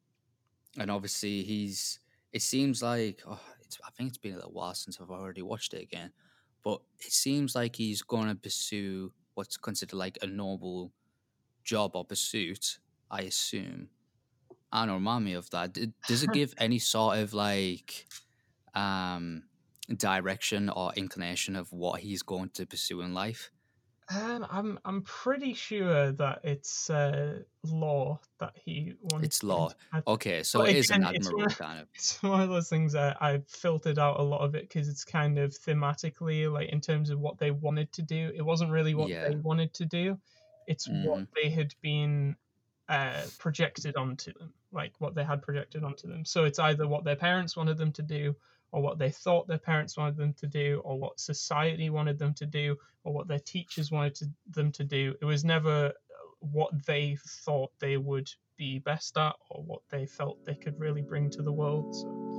and 0.79 0.91
obviously 0.91 1.43
he's 1.45 2.01
it 2.33 2.43
seems 2.43 2.83
like 2.83 3.23
oh, 3.27 3.43
it's, 3.63 3.81
I 3.87 3.91
think 3.93 4.11
it's 4.11 4.19
been 4.19 4.35
a 4.35 4.39
little 4.39 4.53
while 4.53 4.75
since 4.75 5.01
I've 5.01 5.11
already 5.11 5.43
watched 5.43 5.75
it 5.75 5.83
again, 5.83 6.13
but 6.63 6.83
it 7.01 7.13
seems 7.13 7.55
like 7.55 7.77
he's 7.77 8.03
going 8.03 8.29
to 8.29 8.37
pursue 8.37 9.15
what's 9.35 9.57
considered 9.57 9.97
like 9.97 10.19
a 10.23 10.27
noble 10.27 10.93
job 11.65 11.97
or 11.97 12.05
pursuit. 12.05 12.81
I 13.11 13.23
assume. 13.23 13.91
Don't 14.73 14.91
remind 14.91 15.25
me 15.25 15.35
of 15.35 15.50
that. 15.50 15.76
Does 16.07 16.23
it 16.23 16.33
give 16.33 16.55
any 16.59 16.79
sort 16.79 17.19
of 17.19 17.33
like 17.33 18.07
um 18.75 19.49
direction 19.97 20.69
or 20.71 20.93
inclination 20.95 21.57
of 21.57 21.73
what 21.73 22.00
he's 22.00 22.23
going 22.23 22.50
to 22.50 22.67
pursue 22.67 23.00
in 23.02 23.14
life? 23.14 23.50
Um, 24.09 24.47
I'm 24.50 24.79
I'm 24.85 25.02
pretty 25.02 25.55
sure 25.55 26.12
that 26.12 26.41
it's 26.45 26.91
uh, 26.91 27.45
law 27.62 28.21
that 28.38 28.57
he 28.59 28.95
wanted. 29.00 29.33
It's 29.33 29.43
law. 29.43 29.73
Okay, 30.07 30.43
so 30.43 30.62
But 30.62 30.71
it 30.71 30.76
is 30.76 30.91
an 30.91 31.02
again, 31.02 31.26
it's 31.38 31.57
kind 31.57 31.81
of. 31.81 31.88
It's 31.95 32.23
one 32.23 32.41
of 32.43 32.49
those 32.50 32.69
things 32.71 32.93
that 32.95 33.23
I've 33.23 33.49
filtered 33.49 33.99
out 33.99 34.21
a 34.21 34.23
lot 34.23 34.43
of 34.43 34.55
it 34.55 34.62
because 34.64 34.88
it's 34.88 35.05
kind 35.05 35.38
of 35.38 35.52
thematically, 35.52 36.50
like 36.52 36.71
in 36.71 36.81
terms 36.81 37.11
of 37.11 37.21
what 37.21 37.38
they 37.38 37.50
wanted 37.52 37.93
to 37.95 38.02
do. 38.02 38.33
It 38.35 38.43
wasn't 38.43 38.73
really 38.73 38.95
what 38.95 39.12
Yeah. 39.12 39.29
they 39.29 39.37
wanted 39.37 39.75
to 39.75 39.87
do. 39.87 40.21
It's 40.67 40.88
what 40.91 41.21
Mhm. 41.21 41.26
they 41.37 41.50
had 41.50 41.75
been 41.83 42.37
uh, 42.93 43.23
projected 43.39 43.97
onto 43.97 44.35
them, 44.35 44.53
like 44.71 44.93
what 44.99 45.15
they 45.15 45.25
had 45.25 45.41
projected 45.41 45.83
onto 45.83 46.07
them. 46.07 46.27
So 46.27 46.45
it's 46.45 46.59
either 46.59 46.87
what 46.87 47.05
their 47.05 47.17
parents 47.17 47.57
wanted 47.57 47.79
them 47.79 47.91
to 47.93 48.03
do, 48.03 48.37
or 48.71 48.83
what 48.83 48.99
they 48.99 49.11
thought 49.11 49.49
their 49.49 49.57
parents 49.57 49.97
wanted 49.97 50.19
them 50.19 50.35
to 50.35 50.47
do, 50.47 50.83
or 50.85 50.99
what 50.99 51.19
society 51.19 51.89
wanted 51.89 52.19
them 52.19 52.35
to 52.35 52.45
do, 52.45 52.77
or 53.05 53.15
what 53.15 53.29
their 53.29 53.39
teachers 53.39 53.91
wanted 53.91 54.15
to, 54.17 54.27
them 54.51 54.71
to 54.73 54.85
do. 54.85 55.15
It 55.23 55.25
was 55.25 55.43
never 55.43 55.95
what 56.41 56.85
they 56.85 57.17
thought 57.45 57.71
they 57.79 57.97
would 57.97 58.31
be 58.59 58.79
best 58.79 59.17
at, 59.17 59.37
or 59.49 59.63
what 59.63 59.81
they 59.89 60.05
felt 60.05 60.45
they 60.45 60.55
could 60.55 60.79
really 60.79 61.03
bring 61.03 61.31
to 61.31 61.43
the 61.43 61.53
world. 61.53 61.95
So. 61.95 62.32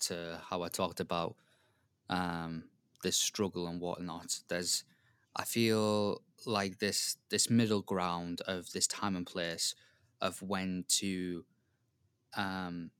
To 0.00 0.40
how 0.48 0.62
I 0.62 0.68
talked 0.68 1.00
about 1.00 1.36
um, 2.08 2.64
this 3.02 3.16
struggle 3.16 3.66
and 3.66 3.80
whatnot, 3.80 4.40
there's 4.48 4.84
I 5.34 5.44
feel 5.44 6.22
like 6.44 6.78
this 6.78 7.16
this 7.30 7.50
middle 7.50 7.82
ground 7.82 8.40
of 8.46 8.72
this 8.72 8.86
time 8.86 9.16
and 9.16 9.26
place 9.26 9.74
of 10.20 10.40
when 10.42 10.84
to 10.88 11.44
um, 12.36 12.90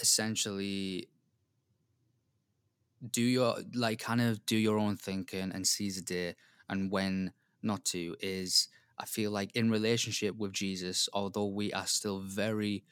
essentially 0.00 1.08
do 3.10 3.22
your 3.22 3.56
like 3.74 3.98
kind 3.98 4.20
of 4.20 4.44
do 4.46 4.56
your 4.56 4.78
own 4.78 4.96
thinking 4.96 5.50
and 5.52 5.66
seize 5.66 5.96
the 5.96 6.02
day 6.02 6.34
and 6.68 6.90
when 6.90 7.32
not 7.62 7.84
to 7.84 8.14
is 8.20 8.68
I 8.98 9.04
feel 9.04 9.30
like 9.30 9.56
in 9.56 9.70
relationship 9.70 10.36
with 10.36 10.52
Jesus, 10.52 11.08
although 11.12 11.46
we 11.46 11.72
are 11.72 11.86
still 11.86 12.20
very 12.20 12.84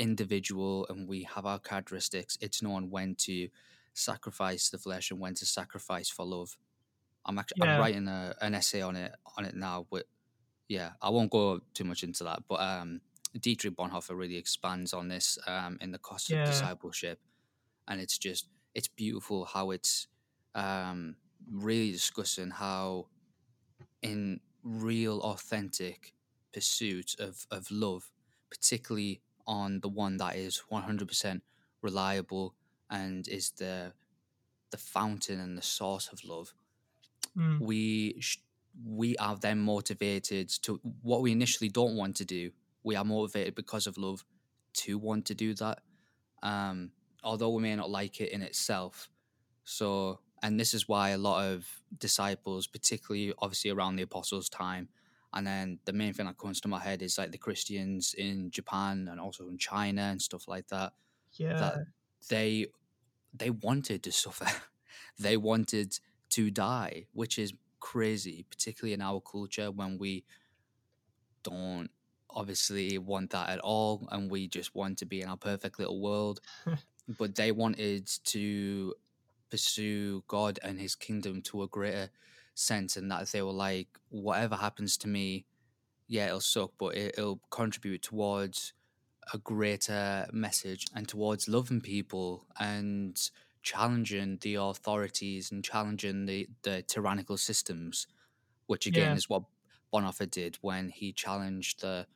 individual 0.00 0.86
and 0.90 1.08
we 1.08 1.24
have 1.24 1.46
our 1.46 1.60
characteristics, 1.60 2.38
it's 2.42 2.62
knowing 2.62 2.90
when 2.90 3.16
to 3.16 3.50
sacrifice 3.94 4.70
the 4.70 4.78
flesh 4.78 5.12
and 5.12 5.20
when 5.20 5.34
to 5.36 5.46
sacrifice 5.46 6.10
for 6.10 6.26
love. 6.26 6.58
I'm 7.26 7.38
actually 7.38 7.56
Yeah. 7.56 7.62
I'm 7.62 7.78
writing 7.78 8.08
a, 8.08 8.34
an 8.40 8.54
essay 8.54 8.82
on 8.82 8.96
it 8.96 9.14
on 9.36 9.44
it 9.46 9.54
now, 9.56 9.86
but 9.90 10.06
yeah, 10.68 10.92
I 11.02 11.10
won't 11.10 11.30
go 11.32 11.60
too 11.74 11.84
much 11.84 12.02
into 12.04 12.24
that. 12.24 12.44
But 12.48 12.60
um, 12.60 13.02
Dietrich 13.38 13.76
Bonhoeffer 13.76 14.16
really 14.16 14.36
expands 14.36 14.94
on 14.94 15.08
this 15.08 15.38
um, 15.46 15.78
in 15.80 15.92
the 15.92 15.98
cost 15.98 16.30
Yeah. 16.30 16.34
of 16.34 16.44
discipleship, 16.44 17.20
and 17.88 18.00
it's 18.00 18.18
just 18.18 18.48
it's 18.74 18.88
beautiful 18.88 19.46
how 19.46 19.72
it's 19.72 20.08
um, 20.54 21.16
really 21.50 21.92
discussing 21.92 22.50
how 22.50 23.08
in 24.02 24.40
real 24.62 25.20
authentic 25.20 26.14
pursuit 26.52 27.14
of, 27.18 27.46
of 27.50 27.70
love, 27.70 28.10
particularly 28.50 29.22
on 29.58 29.80
the 29.80 29.88
one 30.04 30.16
that 30.18 30.36
is 30.36 30.62
100% 30.70 31.42
reliable 31.82 32.54
and 32.90 33.26
is 33.28 33.50
the 33.62 33.92
the 34.70 34.78
fountain 34.78 35.40
and 35.40 35.58
the 35.58 35.62
source 35.62 36.08
of 36.12 36.18
love, 36.24 36.54
Mm. 37.36 37.60
we 37.60 38.20
sh- 38.20 38.38
we 38.84 39.16
are 39.18 39.36
then 39.36 39.58
motivated 39.58 40.48
to 40.64 40.80
what 41.02 41.22
we 41.22 41.32
initially 41.32 41.68
don't 41.68 41.96
want 41.96 42.16
to 42.16 42.24
do. 42.24 42.52
We 42.82 42.96
are 42.96 43.04
motivated 43.04 43.54
because 43.54 43.86
of 43.88 43.98
love 43.98 44.24
to 44.82 44.98
want 44.98 45.26
to 45.26 45.34
do 45.34 45.54
that, 45.54 45.78
um, 46.42 46.92
although 47.22 47.50
we 47.50 47.62
may 47.62 47.76
not 47.76 47.90
like 47.90 48.20
it 48.20 48.30
in 48.32 48.42
itself. 48.42 49.10
So, 49.64 50.20
and 50.42 50.58
this 50.58 50.72
is 50.74 50.88
why 50.88 51.10
a 51.10 51.18
lot 51.18 51.44
of 51.52 51.82
disciples, 51.98 52.66
particularly 52.66 53.34
obviously 53.38 53.70
around 53.70 53.96
the 53.96 54.02
apostles' 54.04 54.48
time, 54.48 54.88
and 55.32 55.46
then 55.46 55.78
the 55.84 55.92
main 55.92 56.12
thing 56.12 56.26
that 56.26 56.38
comes 56.38 56.60
to 56.60 56.68
my 56.68 56.80
head 56.80 57.02
is 57.02 57.18
like 57.18 57.30
the 57.30 57.38
Christians 57.38 58.14
in 58.16 58.50
Japan 58.50 59.08
and 59.10 59.20
also 59.20 59.48
in 59.48 59.58
China 59.58 60.02
and 60.02 60.20
stuff 60.20 60.48
like 60.48 60.66
that. 60.68 60.92
Yeah. 61.34 61.58
That 61.58 61.78
they 62.28 62.66
they 63.32 63.50
wanted 63.50 64.02
to 64.04 64.12
suffer. 64.12 64.46
they 65.18 65.36
wanted 65.36 65.98
to 66.30 66.50
die, 66.50 67.06
which 67.12 67.38
is 67.38 67.52
crazy, 67.78 68.44
particularly 68.50 68.92
in 68.92 69.00
our 69.00 69.20
culture 69.20 69.70
when 69.70 69.98
we 69.98 70.24
don't 71.42 71.90
obviously 72.28 72.98
want 72.98 73.30
that 73.30 73.50
at 73.50 73.58
all 73.60 74.06
and 74.12 74.30
we 74.30 74.46
just 74.46 74.74
want 74.74 74.98
to 74.98 75.06
be 75.06 75.20
in 75.22 75.28
our 75.28 75.36
perfect 75.36 75.78
little 75.78 76.00
world. 76.00 76.40
but 77.18 77.34
they 77.34 77.52
wanted 77.52 78.06
to 78.24 78.94
pursue 79.50 80.22
God 80.28 80.58
and 80.62 80.78
his 80.80 80.94
kingdom 80.94 81.42
to 81.42 81.62
a 81.62 81.68
greater 81.68 82.10
sense 82.54 82.96
and 82.96 83.10
that 83.10 83.28
they 83.28 83.42
were 83.42 83.52
like, 83.52 83.88
whatever 84.08 84.56
happens 84.56 84.96
to 84.98 85.08
me, 85.08 85.46
yeah, 86.08 86.26
it'll 86.28 86.40
suck, 86.40 86.72
but 86.78 86.96
it, 86.96 87.14
it'll 87.18 87.40
contribute 87.50 88.02
towards 88.02 88.72
a 89.32 89.38
greater 89.38 90.28
message 90.32 90.86
and 90.94 91.08
towards 91.08 91.48
loving 91.48 91.80
people 91.80 92.46
and 92.58 93.30
challenging 93.62 94.38
the 94.40 94.56
authorities 94.56 95.52
and 95.52 95.64
challenging 95.64 96.26
the, 96.26 96.48
the 96.62 96.82
tyrannical 96.82 97.36
systems, 97.36 98.06
which 98.66 98.86
again 98.86 99.12
Yeah. 99.12 99.16
is 99.16 99.28
what 99.28 99.44
Bonhoeffer 99.92 100.30
did 100.30 100.56
when 100.62 100.90
he 100.90 101.12
challenged 101.12 101.80
the 101.82 102.06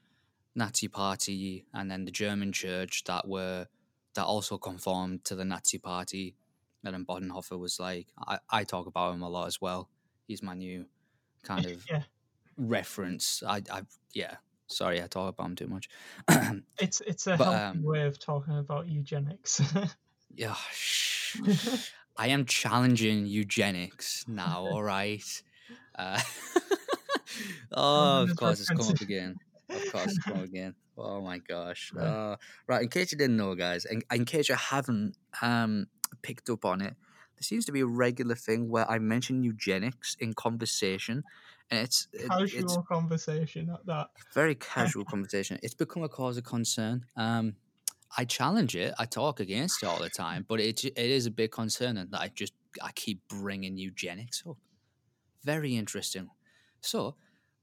Nazi 0.55 0.89
party 0.89 1.67
and 1.73 1.91
then 1.91 2.05
the 2.05 2.11
German 2.11 2.53
church 2.53 3.05
that 3.05 3.27
were 3.29 3.67
that 4.15 4.25
also 4.25 4.59
conformed 4.59 5.25
to 5.25 5.35
the 5.35 5.45
Nazi 5.45 5.79
party. 5.79 6.37
And 6.85 6.95
then 6.95 7.05
Bonhoeffer 7.07 7.59
was 7.59 7.81
like, 7.81 8.09
I, 8.19 8.39
I 8.51 8.65
talk 8.65 8.87
about 8.87 9.15
him 9.15 9.23
a 9.23 9.29
lot 9.29 9.47
as 9.47 9.61
well. 9.61 9.91
He's 10.27 10.43
my 10.43 10.55
new 10.55 10.87
kind 11.43 11.67
of 11.67 11.85
yeah. 11.91 12.03
reference. 12.57 13.43
I, 13.47 13.63
I 13.71 13.83
yeah. 14.15 14.37
Sorry, 14.67 15.03
I 15.03 15.07
talk 15.07 15.35
about 15.35 15.47
him 15.47 15.57
too 15.57 15.67
much. 15.69 15.89
It's 16.81 17.01
it's 17.03 17.27
a 17.27 17.37
But, 17.37 17.45
healthy 17.45 17.79
um, 17.79 17.85
way 17.85 18.03
of 18.07 18.19
talking 18.19 18.59
about 18.59 18.89
eugenics. 18.89 19.61
yeah, 20.35 20.55
shh. 20.73 21.37
I 22.17 22.29
am 22.29 22.45
challenging 22.47 23.27
eugenics 23.27 24.25
now. 24.29 24.67
All 24.71 24.83
right. 24.83 25.43
Uh, 25.97 26.21
oh, 27.73 28.23
of 28.23 28.37
course, 28.37 28.61
it's 28.61 28.69
come 28.69 28.89
up 28.89 29.01
again. 29.01 29.37
Of 29.69 29.93
course, 29.93 30.07
it's 30.07 30.19
come 30.19 30.39
up 30.39 30.45
again. 30.45 30.75
Oh 30.97 31.21
my 31.21 31.39
gosh. 31.39 31.93
Uh, 31.99 32.37
right. 32.67 32.83
In 32.83 32.89
case 32.89 33.13
you 33.13 33.19
didn't 33.19 33.37
know, 33.37 33.55
guys, 33.55 33.85
in, 33.85 34.03
in 34.13 34.25
case 34.25 34.49
you 34.49 34.55
haven't 34.55 35.17
um, 35.43 35.87
picked 36.23 36.49
up 36.51 36.65
on 36.65 36.81
it, 36.83 36.95
there 37.37 37.43
seems 37.43 37.65
to 37.67 37.73
be 37.73 37.81
a 37.81 37.87
regular 37.87 38.35
thing 38.35 38.69
where 38.69 38.91
I 38.91 38.99
mention 38.99 39.43
eugenics 39.43 40.17
in 40.21 40.35
conversation, 40.35 41.25
and 41.71 41.81
it's 41.81 42.09
it- 42.13 42.35
Casual 42.35 42.51
it's 42.53 42.79
conversation 42.83 43.71
at 43.71 43.87
that. 43.87 44.11
very 44.33 44.55
casual 44.55 45.05
conversation. 45.05 45.59
It's 45.63 45.75
become 45.75 46.03
a 46.03 46.09
cause 46.09 46.37
of 46.37 46.45
concern. 46.45 47.07
Um, 47.17 47.57
I 48.17 48.25
challenge 48.25 48.77
it. 48.77 48.95
I 48.99 49.07
talk 49.07 49.41
against 49.41 49.83
it 49.83 49.87
all 49.87 50.01
the 50.01 50.11
time, 50.11 50.45
but 50.49 50.61
it 50.61 50.85
it 50.85 50.99
is 50.99 51.27
a 51.27 51.31
big 51.31 51.53
concern, 51.53 51.97
and 51.97 52.11
that 52.13 52.21
I 52.21 52.29
just 52.29 52.55
I 52.83 52.93
keep 52.93 53.27
bringing 53.29 53.77
eugenics 53.79 54.43
up. 54.47 54.59
very 55.45 55.77
interesting. 55.77 56.31
So, 56.83 57.17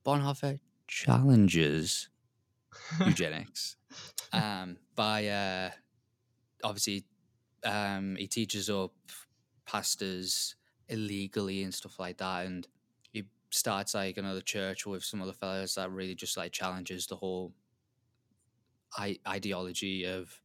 Bonhoeffer 0.06 0.60
challenges 0.88 2.10
eugenics 3.04 3.78
um, 4.34 4.78
by 4.96 5.28
uh, 5.28 5.72
obviously 6.63 7.06
um, 7.63 8.16
he 8.16 8.28
teaches 8.28 8.70
up 8.70 8.94
pastors 9.72 10.56
illegally 10.90 11.63
and 11.63 11.74
stuff 11.74 12.00
like 12.00 12.18
that, 12.18 12.46
and 12.46 12.68
he 13.12 13.24
starts 13.50 13.94
like 13.94 14.18
another 14.18 14.42
church 14.42 14.86
with 14.86 15.04
some 15.04 15.22
other 15.22 15.34
fellas 15.34 15.75
that 15.75 15.92
really 15.92 16.16
just 16.16 16.38
like 16.38 16.51
challenges 16.51 17.08
the 17.08 17.16
whole 17.16 17.54
I- 18.98 19.20
ideology 19.28 20.06
of 20.06 20.42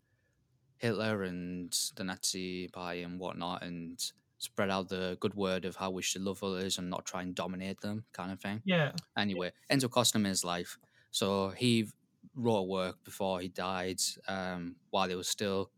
Hitler 0.79 1.25
and 1.25 1.73
the 1.97 2.05
Nazi 2.05 2.69
party 2.69 3.03
and 3.03 3.19
whatnot, 3.19 3.63
and 3.63 3.99
spread 4.39 4.71
out 4.71 4.89
the 4.89 5.17
good 5.19 5.35
word 5.35 5.65
of 5.65 5.77
how 5.77 5.91
we 5.91 6.03
should 6.03 6.23
love 6.23 6.45
others 6.45 6.79
and 6.79 6.91
not 6.91 7.07
try 7.07 7.23
and 7.23 7.35
dominate 7.35 7.81
them, 7.81 8.05
kind 8.13 8.31
of 8.31 8.41
thing. 8.41 8.61
Yeah. 8.65 8.93
Anyway, 9.17 9.53
ends 9.71 9.85
up 9.85 9.91
costing 9.91 10.21
him 10.21 10.27
his 10.27 10.45
life. 10.45 10.79
So 11.11 11.51
he 11.51 11.89
wrote 12.35 12.59
a 12.59 12.63
work 12.65 13.03
before 13.03 13.41
he 13.41 13.49
died, 13.49 14.01
um, 14.29 14.77
while 14.91 15.09
he 15.09 15.15
was 15.15 15.29
still 15.29 15.71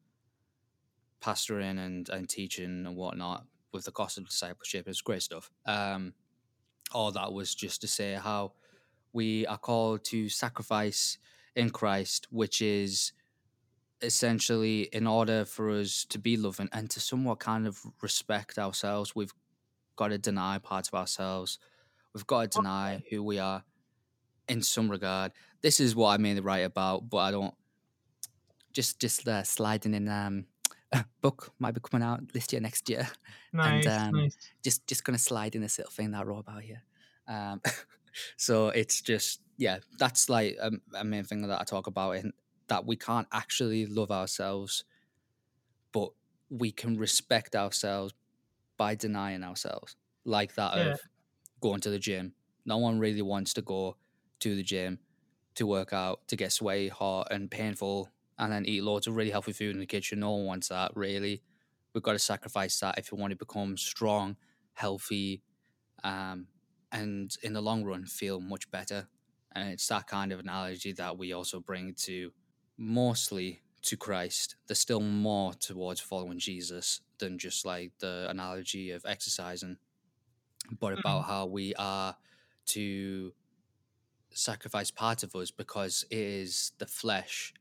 pastoring 1.20 1.78
and, 1.78 2.08
and 2.08 2.28
teaching 2.28 2.86
and 2.86 2.96
whatnot 2.96 3.44
with 3.72 3.84
the 3.84 3.92
cost 3.92 4.18
of 4.18 4.28
discipleship. 4.28 4.86
It's 4.88 5.00
great 5.00 5.22
stuff. 5.22 5.50
Um, 5.66 6.14
all 6.92 7.12
that 7.12 7.32
was 7.32 7.54
just 7.54 7.80
to 7.82 7.88
say 7.88 8.14
how 8.14 8.52
we 9.12 9.46
are 9.46 9.58
called 9.58 10.04
to 10.04 10.28
sacrifice 10.28 11.18
in 11.54 11.70
Christ, 11.70 12.26
which 12.30 12.62
is 12.62 13.12
essentially 14.00 14.82
in 14.92 15.06
order 15.06 15.44
for 15.44 15.70
us 15.70 16.04
to 16.08 16.18
be 16.18 16.36
loving 16.36 16.68
and 16.72 16.88
to 16.90 17.00
somewhat 17.00 17.40
kind 17.40 17.66
of 17.66 17.80
respect 18.00 18.58
ourselves, 18.58 19.14
we've 19.14 19.34
got 19.96 20.08
to 20.08 20.18
deny 20.18 20.58
parts 20.58 20.88
of 20.88 20.94
ourselves. 20.94 21.58
We've 22.14 22.26
got 22.26 22.52
to 22.52 22.58
deny 22.58 23.02
who 23.10 23.22
we 23.22 23.38
are 23.38 23.64
in 24.48 24.62
some 24.62 24.90
regard. 24.90 25.32
This 25.62 25.80
is 25.80 25.94
what 25.94 26.10
I 26.10 26.16
mainly 26.16 26.40
write 26.40 26.64
about, 26.64 27.10
but 27.10 27.18
I 27.18 27.30
don't 27.32 27.54
just 28.72 29.00
just 29.00 29.26
uh, 29.26 29.42
sliding 29.42 29.94
in 29.94 30.08
um 30.08 30.46
book 31.22 31.52
might 31.58 31.74
be 31.74 31.80
coming 31.80 32.06
out 32.06 32.32
this 32.32 32.52
year 32.52 32.60
next 32.60 32.88
year 32.88 33.08
Nice. 33.52 33.84
and 33.84 33.86
um 33.86 34.12
nice. 34.12 34.52
just 34.62 34.86
just 34.86 35.04
gonna 35.04 35.18
slide 35.18 35.54
in 35.54 35.62
this 35.62 35.78
little 35.78 35.92
thing 35.92 36.10
that 36.12 36.20
I 36.20 36.24
wrote 36.24 36.40
about 36.40 36.62
here 36.62 36.82
um 37.26 37.60
so 38.36 38.68
it's 38.68 39.00
just 39.02 39.40
yeah 39.56 39.78
that's 39.98 40.28
like 40.28 40.56
a, 40.60 40.72
a 40.94 41.04
main 41.04 41.24
thing 41.24 41.42
that 41.42 41.60
I 41.60 41.64
talk 41.64 41.86
about 41.86 42.12
in 42.12 42.32
that 42.68 42.86
we 42.86 42.96
can't 42.96 43.28
actually 43.32 43.86
love 43.86 44.10
ourselves 44.10 44.84
but 45.92 46.10
we 46.50 46.72
can 46.72 46.96
respect 46.98 47.54
ourselves 47.54 48.14
by 48.76 48.94
denying 48.94 49.42
ourselves 49.44 49.96
like 50.24 50.54
that 50.54 50.74
Yeah. 50.74 50.92
of 50.92 51.00
going 51.60 51.80
to 51.80 51.90
the 51.90 51.98
gym 51.98 52.34
no 52.66 52.78
one 52.78 52.98
really 52.98 53.22
wants 53.22 53.54
to 53.54 53.62
go 53.62 53.96
to 54.40 54.54
the 54.56 54.62
gym 54.62 55.00
to 55.54 55.66
work 55.66 55.92
out 55.92 56.26
to 56.28 56.36
get 56.36 56.52
sweaty 56.52 56.88
hot 56.88 57.28
and 57.30 57.50
painful 57.50 58.10
and 58.38 58.52
then 58.52 58.66
eat 58.66 58.82
loads 58.82 59.06
of 59.06 59.16
really 59.16 59.30
healthy 59.30 59.52
food 59.52 59.74
in 59.74 59.80
the 59.80 59.86
kitchen. 59.86 60.20
No 60.20 60.30
one 60.32 60.46
wants 60.46 60.68
that 60.68 60.92
really. 60.94 61.42
We've 61.92 62.02
got 62.02 62.12
to 62.12 62.18
sacrifice 62.18 62.78
that 62.80 62.98
if 62.98 63.10
we 63.10 63.18
want 63.18 63.32
to 63.32 63.36
become 63.36 63.76
strong 63.76 64.36
healthy 64.74 65.42
um, 66.04 66.46
and 66.92 67.34
in 67.42 67.52
the 67.52 67.60
long 67.60 67.84
run 67.84 68.04
feel 68.04 68.40
much 68.40 68.70
better. 68.70 69.08
And 69.52 69.70
it's 69.70 69.86
that 69.88 70.06
kind 70.06 70.32
of 70.32 70.40
analogy 70.40 70.92
that 70.92 71.18
we 71.18 71.32
also 71.32 71.58
bring 71.60 71.94
to 72.04 72.32
mostly 72.76 73.62
to 73.82 73.96
christ. 73.96 74.56
There's 74.66 74.78
still 74.78 75.00
more 75.00 75.54
towards 75.54 76.00
following 76.00 76.38
jesus 76.38 77.00
than 77.18 77.38
just 77.38 77.64
like 77.64 77.92
the 77.98 78.26
analogy 78.28 78.90
of 78.90 79.04
exercising 79.06 79.78
but 80.80 80.98
about 80.98 81.24
how 81.24 81.46
we 81.46 81.74
are 81.74 82.16
to 82.66 83.32
sacrifice 84.30 84.90
part 84.90 85.22
of 85.22 85.34
us 85.34 85.50
because 85.50 86.04
it 86.10 86.18
is 86.18 86.72
the 86.78 86.86
flesh 86.86 87.54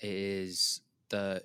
is 0.00 0.80
the 1.08 1.42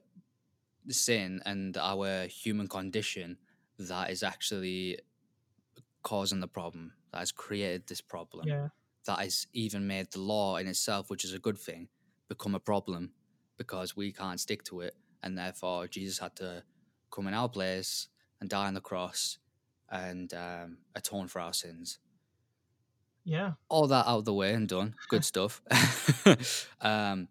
sin 0.90 1.42
and 1.46 1.78
our 1.78 2.26
human 2.28 2.68
condition 2.68 3.38
that 3.78 4.10
is 4.10 4.24
actually 4.24 5.00
causing 6.04 6.40
the 6.40 6.48
problem 6.48 6.94
that 7.12 7.20
has 7.20 7.32
created 7.32 7.86
this 7.88 8.02
problem 8.02 8.48
Yeah. 8.48 8.70
that 9.06 9.20
has 9.20 9.48
even 9.54 9.86
made 9.88 10.12
the 10.12 10.20
law 10.20 10.58
in 10.58 10.68
itself 10.68 11.10
which 11.10 11.24
is 11.26 11.34
a 11.34 11.40
good 11.40 11.58
thing 11.58 11.90
become 12.28 12.56
a 12.56 12.60
problem 12.60 13.12
because 13.58 13.96
we 13.96 14.12
can't 14.12 14.40
stick 14.40 14.64
to 14.64 14.82
it 14.82 14.96
and 15.22 15.38
therefore 15.38 15.88
jesus 15.88 16.20
had 16.20 16.36
to 16.38 16.64
come 17.12 17.28
in 17.28 17.34
our 17.34 17.50
place 17.50 18.08
and 18.40 18.50
die 18.50 18.68
on 18.68 18.74
the 18.74 18.82
cross 18.82 19.38
and 19.90 20.34
um, 20.34 20.78
atone 20.96 21.28
for 21.28 21.40
our 21.42 21.54
sins 21.54 22.00
Yeah. 23.26 23.54
all 23.68 23.88
that 23.88 24.08
out 24.08 24.20
of 24.20 24.26
the 24.26 24.34
way 24.34 24.54
and 24.54 24.68
done. 24.68 24.96
Good 25.10 25.24
stuff. 25.34 25.62
um, 26.82 27.28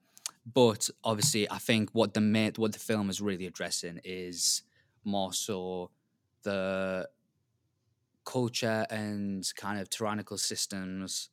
but 0.54 0.88
obviously, 1.04 1.50
I 1.50 1.58
think 1.58 1.90
what 1.92 2.14
the 2.14 2.52
what 2.56 2.72
the 2.72 2.78
film 2.78 3.10
is 3.10 3.20
really 3.20 3.46
addressing 3.46 4.00
is 4.04 4.62
more 5.04 5.32
so 5.32 5.90
the 6.42 7.08
culture 8.24 8.86
and 8.90 9.50
kind 9.56 9.80
of 9.80 9.90
tyrannical 9.90 10.38
systems 10.38 11.30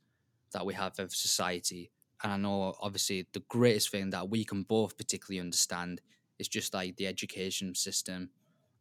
that 0.51 0.65
we 0.65 0.73
have 0.73 0.97
of 0.99 1.13
society. 1.13 1.91
And 2.23 2.33
I 2.33 2.37
know, 2.37 2.75
obviously, 2.79 3.27
the 3.33 3.43
greatest 3.49 3.89
thing 3.89 4.09
that 4.11 4.29
we 4.29 4.43
can 4.43 4.63
both 4.63 4.97
particularly 4.97 5.39
understand 5.39 6.01
is 6.39 6.47
just 6.47 6.73
like 6.73 6.95
the 6.97 7.07
education 7.07 7.75
system, 7.75 8.29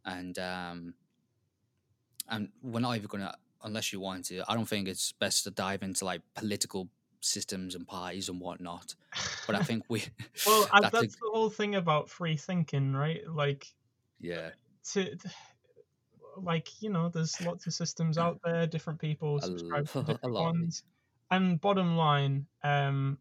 and 0.04 0.38
um, 0.38 0.94
and 2.28 2.48
we're 2.62 2.80
not 2.80 2.96
even 2.96 3.08
gonna 3.08 3.34
unless 3.62 3.92
you 3.92 4.00
want 4.00 4.24
to. 4.26 4.42
I 4.48 4.54
don't 4.54 4.68
think 4.68 4.88
it's 4.88 5.12
best 5.12 5.44
to 5.44 5.50
dive 5.50 5.82
into 5.82 6.04
like 6.04 6.22
political 6.34 6.88
systems 7.24 7.74
and 7.74 7.86
parties 7.86 8.28
and 8.28 8.40
whatnot. 8.40 8.94
But 9.46 9.56
I 9.56 9.62
think 9.62 9.84
we 9.88 10.04
Well, 10.46 10.68
that's 10.72 10.90
that's, 10.92 11.14
a- 11.14 11.18
the 11.18 11.30
whole 11.32 11.50
thing 11.50 11.74
about 11.74 12.08
free 12.08 12.36
thinking, 12.36 12.94
right? 12.94 13.20
Like 13.28 13.66
yeah, 14.20 14.50
to 14.92 15.16
like 16.36 16.82
you 16.82 16.90
know 16.90 17.08
there's 17.08 17.40
lots 17.40 17.66
of 17.66 17.74
systems 17.74 18.18
out 18.18 18.40
there 18.44 18.66
different 18.66 18.98
people 19.00 19.40
subscribe 19.40 19.86
to 19.88 20.02
different 20.02 20.34
lot. 20.34 20.42
ones 20.42 20.82
and 21.30 21.60
bottom 21.60 21.96
line 21.96 22.44
um 22.64 23.16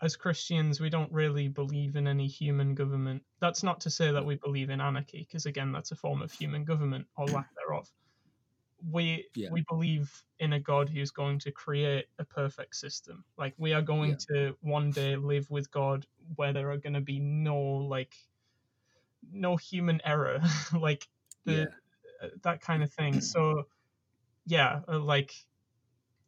as 0.00 0.14
christians 0.14 0.80
we 0.80 0.88
don't 0.88 1.10
really 1.10 1.48
believe 1.48 1.96
in 1.96 2.06
any 2.06 2.28
human 2.28 2.72
government 2.74 3.20
that's 3.40 3.64
not 3.64 3.80
to 3.80 3.90
say 3.90 4.12
that 4.12 4.24
we 4.24 4.36
believe 4.36 4.70
in 4.70 4.80
anarchy 4.80 5.26
because 5.26 5.46
again 5.46 5.72
that's 5.72 5.90
a 5.90 5.96
form 5.96 6.22
of 6.22 6.30
human 6.30 6.64
government 6.64 7.04
or 7.16 7.26
lack 7.26 7.48
thereof 7.56 7.90
we 8.90 9.26
Yeah. 9.34 9.50
we 9.50 9.64
believe 9.68 10.24
in 10.38 10.54
a 10.54 10.60
god 10.60 10.88
who's 10.88 11.10
going 11.10 11.38
to 11.40 11.52
create 11.52 12.06
a 12.18 12.24
perfect 12.24 12.74
system 12.74 13.24
like 13.38 13.54
we 13.58 13.72
are 13.72 13.82
going 13.82 14.16
to 14.28 14.56
one 14.60 14.90
day 14.90 15.16
live 15.16 15.48
with 15.50 15.70
god 15.70 16.06
where 16.36 16.52
there 16.52 16.70
are 16.70 16.78
going 16.78 16.94
to 16.94 17.00
be 17.00 17.20
no 17.20 17.56
like 17.56 18.14
no 19.30 19.56
human 19.56 20.00
error 20.04 20.40
like 20.78 21.08
the 21.44 21.52
yeah. 21.52 21.64
uh, 22.22 22.28
that 22.42 22.60
kind 22.60 22.82
of 22.82 22.92
thing. 22.92 23.20
So, 23.20 23.66
yeah, 24.46 24.80
uh, 24.88 24.98
like 24.98 25.32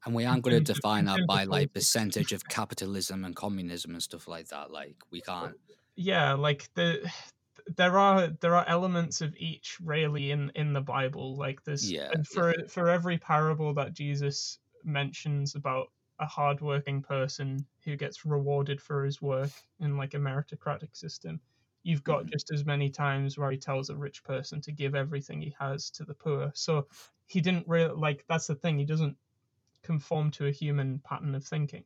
And 0.04 0.14
we 0.14 0.24
aren't 0.24 0.42
going 0.42 0.62
to 0.62 0.72
define 0.72 1.06
that 1.06 1.20
by 1.26 1.44
like 1.44 1.72
percentage 1.72 2.32
of 2.32 2.46
capitalism 2.48 3.24
and 3.24 3.34
communism 3.34 3.92
and 3.92 4.02
stuff 4.02 4.28
like 4.28 4.48
that. 4.48 4.70
Like 4.70 4.96
we 5.10 5.20
can't. 5.20 5.54
yeah, 5.96 6.34
like 6.34 6.68
the 6.74 7.10
there 7.66 7.98
are 7.98 8.28
there 8.28 8.54
are 8.56 8.66
elements 8.68 9.20
of 9.20 9.34
each 9.36 9.80
really 9.80 10.30
in 10.30 10.50
in 10.54 10.72
the 10.72 10.80
Bible. 10.82 11.36
Like 11.36 11.62
there's 11.64 11.94
Yeah, 11.94 12.14
and 12.14 12.26
for 12.26 12.54
for 12.68 12.88
every 12.90 13.18
parable 13.18 13.74
that 13.74 13.94
Jesus 13.94 14.58
mentions 14.84 15.54
about 15.54 15.88
a 16.18 16.26
hardworking 16.26 17.02
person 17.02 17.66
who 17.84 17.96
gets 17.96 18.24
rewarded 18.24 18.80
for 18.80 19.04
his 19.04 19.20
work 19.22 19.52
in 19.80 19.96
like 19.96 20.14
a 20.14 20.18
meritocratic 20.18 20.96
system. 20.96 21.40
You've 21.82 22.04
got 22.04 22.26
Mhm. 22.26 22.32
just 22.32 22.50
as 22.52 22.64
many 22.64 22.90
times 22.90 23.36
where 23.36 23.50
he 23.50 23.58
tells 23.58 23.90
a 23.90 23.96
rich 23.96 24.22
person 24.24 24.60
to 24.62 24.72
give 24.72 24.94
everything 24.94 25.40
he 25.42 25.54
has 25.58 25.90
to 25.92 26.04
the 26.04 26.14
poor. 26.14 26.52
So 26.54 26.88
he 27.26 27.40
didn't 27.40 27.68
really 27.68 27.94
like 27.94 28.24
that's 28.28 28.46
the 28.46 28.54
thing. 28.54 28.78
He 28.78 28.84
doesn't 28.86 29.18
conform 29.82 30.30
to 30.32 30.46
a 30.46 30.52
human 30.52 31.00
pattern 31.00 31.34
of 31.34 31.44
thinking, 31.46 31.84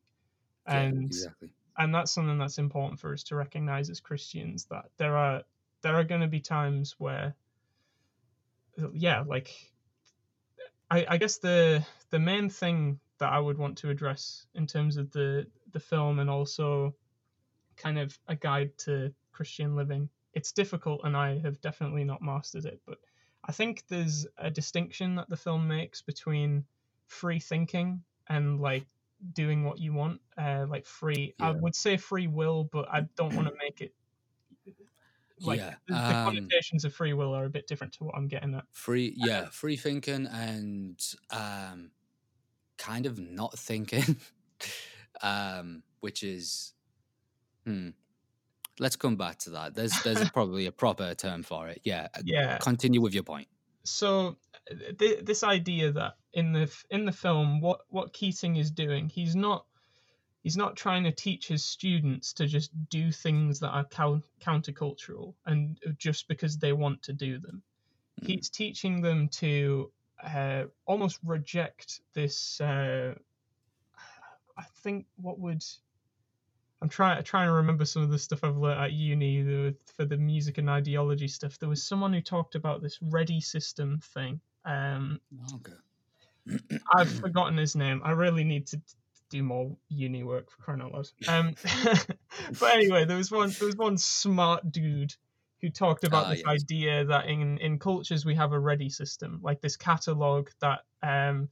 Yeah, 0.70 0.88
exactly. 1.08 1.54
and 1.78 1.94
that's 1.94 2.12
something 2.12 2.38
that's 2.38 2.58
important 2.58 3.00
for 3.00 3.12
us 3.12 3.22
to 3.24 3.36
recognize 3.36 3.90
as 3.90 4.00
Christians 4.00 4.66
that 4.66 4.90
there 4.96 5.16
are 5.16 5.44
there 5.82 5.94
are 5.94 6.04
going 6.04 6.20
to 6.20 6.28
be 6.28 6.40
times 6.40 6.94
where 6.98 7.34
yeah 8.92 9.24
like 9.26 9.50
I, 10.90 11.06
I 11.08 11.16
guess 11.18 11.38
the 11.38 11.84
the 12.10 12.18
main 12.18 12.48
thing 12.50 13.00
that 13.18 13.32
I 13.32 13.38
would 13.38 13.58
want 13.58 13.78
to 13.78 13.90
address 13.90 14.46
in 14.54 14.66
terms 14.66 14.96
of 14.96 15.10
the 15.12 15.46
the 15.72 15.80
film 15.80 16.18
and 16.18 16.30
also 16.30 16.94
kind 17.76 17.98
of 17.98 18.18
a 18.26 18.34
guide 18.36 18.76
to 18.78 19.12
Christian 19.32 19.76
living 19.76 20.08
it's 20.32 20.52
difficult 20.52 21.00
and 21.04 21.16
I 21.16 21.38
have 21.38 21.60
definitely 21.60 22.04
not 22.04 22.22
mastered 22.22 22.64
it 22.64 22.80
but 22.86 22.98
I 23.44 23.52
think 23.52 23.84
there's 23.88 24.26
a 24.36 24.50
distinction 24.50 25.16
that 25.16 25.28
the 25.28 25.36
film 25.36 25.68
makes 25.68 26.02
between 26.02 26.64
free 27.06 27.40
thinking 27.40 28.02
and 28.28 28.60
like 28.60 28.86
doing 29.32 29.64
what 29.64 29.78
you 29.78 29.92
want 29.92 30.20
uh 30.36 30.64
like 30.68 30.86
free 30.86 31.34
i 31.40 31.50
would 31.50 31.74
say 31.74 31.96
free 31.96 32.28
will 32.28 32.62
but 32.64 32.88
i 32.88 33.00
don't 33.16 33.34
want 33.34 33.48
to 33.48 33.54
make 33.60 33.80
it 33.80 33.92
like 35.40 35.58
Yeah, 35.60 35.74
the, 35.86 35.94
the 35.94 36.16
um, 36.16 36.24
connotations 36.26 36.84
of 36.84 36.94
free 36.94 37.12
will 37.12 37.34
are 37.34 37.44
a 37.44 37.50
bit 37.50 37.66
different 37.66 37.92
to 37.94 38.04
what 38.04 38.14
i'm 38.16 38.28
getting 38.28 38.54
at 38.54 38.64
Free, 38.72 39.14
yeah, 39.16 39.46
free 39.50 39.76
thinking 39.76 40.26
and 40.26 41.00
um, 41.30 41.90
kind 42.76 43.06
of 43.06 43.18
not 43.18 43.58
thinking, 43.58 44.16
um, 45.22 45.82
which 46.00 46.22
is, 46.22 46.72
hmm. 47.64 47.90
Let's 48.80 48.94
come 48.94 49.16
back 49.16 49.38
to 49.40 49.50
that. 49.50 49.74
There's 49.74 49.92
there's 50.04 50.30
probably 50.30 50.66
a 50.66 50.70
proper 50.72 51.12
term 51.14 51.42
for 51.42 51.66
it. 51.68 51.80
Yeah. 51.82 52.06
uh, 52.14 52.20
Yeah. 52.24 52.58
Continue 52.58 53.00
with 53.00 53.12
your 53.12 53.24
point. 53.24 53.48
so 53.82 54.36
uh, 54.70 54.74
th- 54.96 55.24
this 55.24 55.42
idea 55.42 55.90
that 55.90 56.14
in 56.32 56.52
the 56.52 56.60
f- 56.62 56.84
in 56.88 57.04
the 57.04 57.10
film 57.10 57.60
what 57.60 57.80
what 57.88 58.12
Keating 58.12 58.54
is 58.54 58.70
doing 58.70 59.08
he's 59.08 59.34
not 59.34 59.64
he's 60.42 60.56
not 60.56 60.76
trying 60.76 61.04
to 61.04 61.12
teach 61.12 61.48
his 61.48 61.64
students 61.64 62.32
to 62.32 62.46
just 62.46 62.70
do 62.88 63.10
things 63.12 63.60
that 63.60 63.70
are 63.70 63.84
coun- 63.84 64.22
countercultural 64.40 65.34
and 65.46 65.78
just 65.98 66.28
because 66.28 66.58
they 66.58 66.72
want 66.72 67.02
to 67.02 67.12
do 67.12 67.38
them 67.38 67.62
Mm. 68.22 68.26
he's 68.26 68.48
teaching 68.50 69.00
them 69.00 69.28
to 69.28 69.92
uh, 70.22 70.64
almost 70.86 71.20
reject 71.24 72.00
this 72.14 72.60
uh, 72.60 73.14
I 74.56 74.64
think 74.82 75.06
what 75.16 75.38
would 75.38 75.64
I'm 76.80 76.88
trying 76.88 77.22
trying 77.24 77.46
to 77.48 77.52
remember 77.52 77.84
some 77.84 78.02
of 78.02 78.10
the 78.10 78.18
stuff 78.18 78.44
I've 78.44 78.56
learned 78.56 78.80
at 78.80 78.92
uni 78.92 79.42
the, 79.42 79.74
for 79.96 80.04
the 80.04 80.16
music 80.16 80.58
and 80.58 80.70
ideology 80.70 81.26
stuff. 81.28 81.58
There 81.58 81.68
was 81.68 81.82
someone 81.82 82.12
who 82.12 82.20
talked 82.20 82.54
about 82.54 82.82
this 82.82 82.98
ready 83.02 83.40
system 83.40 84.00
thing. 84.14 84.40
Um, 84.64 85.20
Okay. 85.54 86.58
I've 86.94 87.10
forgotten 87.10 87.56
his 87.56 87.74
name. 87.74 88.00
I 88.04 88.12
really 88.12 88.44
need 88.44 88.66
to 88.68 88.80
do 89.30 89.42
more 89.42 89.76
uni 89.88 90.22
work 90.22 90.50
for 90.50 90.62
crying 90.62 90.80
out 90.80 90.92
loud. 90.92 91.08
Um, 91.28 91.54
but 92.60 92.74
anyway, 92.76 93.04
there 93.04 93.16
was 93.16 93.30
one 93.30 93.50
there 93.58 93.66
was 93.66 93.76
one 93.76 93.98
smart 93.98 94.70
dude 94.70 95.14
who 95.60 95.70
talked 95.70 96.04
about 96.04 96.26
Ah, 96.26 96.30
this 96.30 96.42
yes. 96.46 96.62
idea 96.62 97.04
that 97.06 97.26
in 97.26 97.58
in 97.58 97.78
cultures 97.78 98.24
we 98.24 98.34
have 98.36 98.52
a 98.52 98.58
ready 98.60 98.88
system, 98.90 99.40
like 99.42 99.60
this 99.60 99.76
catalog 99.76 100.48
that 100.60 100.80
um, 101.02 101.48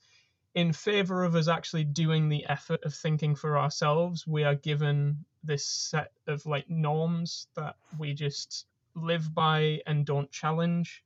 in 0.54 0.72
favor 0.72 1.24
of 1.24 1.34
us 1.34 1.48
actually 1.48 1.84
doing 1.84 2.28
the 2.28 2.46
effort 2.46 2.84
of 2.84 2.94
thinking 2.94 3.34
for 3.34 3.58
ourselves, 3.58 4.26
we 4.26 4.44
are 4.44 4.54
given 4.54 5.24
this 5.44 5.64
set 5.66 6.12
of 6.26 6.44
like 6.46 6.68
norms 6.70 7.48
that 7.54 7.76
we 7.98 8.14
just 8.14 8.66
live 8.94 9.34
by 9.34 9.80
and 9.86 10.06
don't 10.06 10.30
challenge 10.30 11.04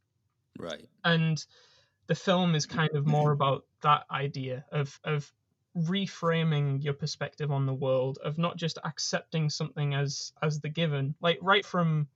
Right. 0.59 0.89
and 1.05 1.45
the 2.07 2.15
film 2.15 2.55
is 2.55 2.67
kind 2.67 2.91
of 2.95 3.07
more 3.07 3.33
about 3.33 3.67
that 3.83 4.05
idea 4.11 4.65
of 4.73 4.99
of 5.05 5.33
reframing 5.77 6.83
your 6.83 6.95
perspective 6.95 7.53
on 7.53 7.67
the 7.67 7.75
world 7.75 8.19
of 8.25 8.39
not 8.39 8.57
just 8.57 8.79
accepting 8.85 9.49
something 9.49 9.95
as 9.95 10.33
as 10.43 10.61
the 10.61 10.69
given 10.69 11.15
like 11.21 11.39
right 11.43 11.65
from 11.65 12.09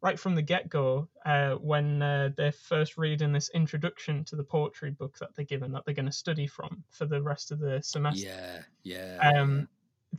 right 0.00 0.18
from 0.18 0.34
the 0.34 0.42
get-go 0.42 1.08
uh, 1.24 1.54
when 1.54 2.02
uh, 2.02 2.30
they're 2.36 2.50
first 2.50 2.98
reading 2.98 3.32
this 3.32 3.50
introduction 3.54 4.24
to 4.24 4.34
the 4.34 4.42
poetry 4.42 4.90
book 4.90 5.16
that 5.18 5.28
they're 5.36 5.44
given 5.44 5.72
that 5.72 5.84
they're 5.84 5.94
going 5.94 6.06
to 6.06 6.12
study 6.12 6.46
from 6.46 6.82
for 6.90 7.06
the 7.06 7.22
rest 7.22 7.52
of 7.52 7.60
the 7.60 7.80
semester 7.82 8.26
Yeah. 8.26 8.62
Yeah. 8.82 9.30
um 9.38 9.68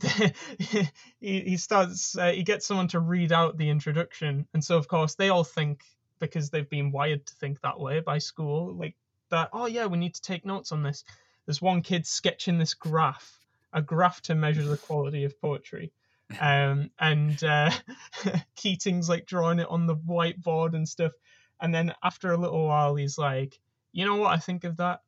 he, 0.58 1.40
he 1.40 1.56
starts 1.56 2.16
uh, 2.16 2.32
he 2.32 2.42
gets 2.42 2.66
someone 2.66 2.88
to 2.88 3.00
read 3.00 3.32
out 3.32 3.58
the 3.58 3.70
introduction 3.70 4.46
and 4.54 4.64
so 4.64 4.76
of 4.76 4.88
course 4.88 5.14
they 5.14 5.28
all 5.28 5.44
think 5.44 5.84
because 6.18 6.50
they've 6.50 6.70
been 6.70 6.90
wired 6.90 7.26
to 7.26 7.34
think 7.34 7.60
that 7.60 7.78
way 7.78 8.00
by 8.00 8.18
school 8.18 8.74
like 8.74 8.96
that 9.30 9.50
oh 9.52 9.66
yeah 9.66 9.86
we 9.86 9.98
need 9.98 10.14
to 10.14 10.22
take 10.22 10.44
notes 10.44 10.72
on 10.72 10.82
this 10.82 11.04
there's 11.46 11.62
one 11.62 11.82
kid 11.82 12.06
sketching 12.06 12.58
this 12.58 12.74
graph 12.74 13.38
a 13.72 13.82
graph 13.82 14.20
to 14.22 14.34
measure 14.34 14.64
the 14.64 14.76
quality 14.76 15.24
of 15.24 15.40
poetry 15.40 15.92
um 16.40 16.90
and 16.98 17.42
uh 17.44 17.70
keating's 18.56 19.08
like 19.08 19.26
drawing 19.26 19.58
it 19.58 19.68
on 19.68 19.86
the 19.86 19.96
whiteboard 19.96 20.74
and 20.74 20.88
stuff 20.88 21.12
and 21.60 21.74
then 21.74 21.92
after 22.02 22.32
a 22.32 22.36
little 22.36 22.66
while 22.66 22.94
he's 22.94 23.18
like 23.18 23.58
you 23.92 24.04
know 24.04 24.16
what 24.16 24.32
i 24.32 24.38
think 24.38 24.64
of 24.64 24.76
that 24.78 25.00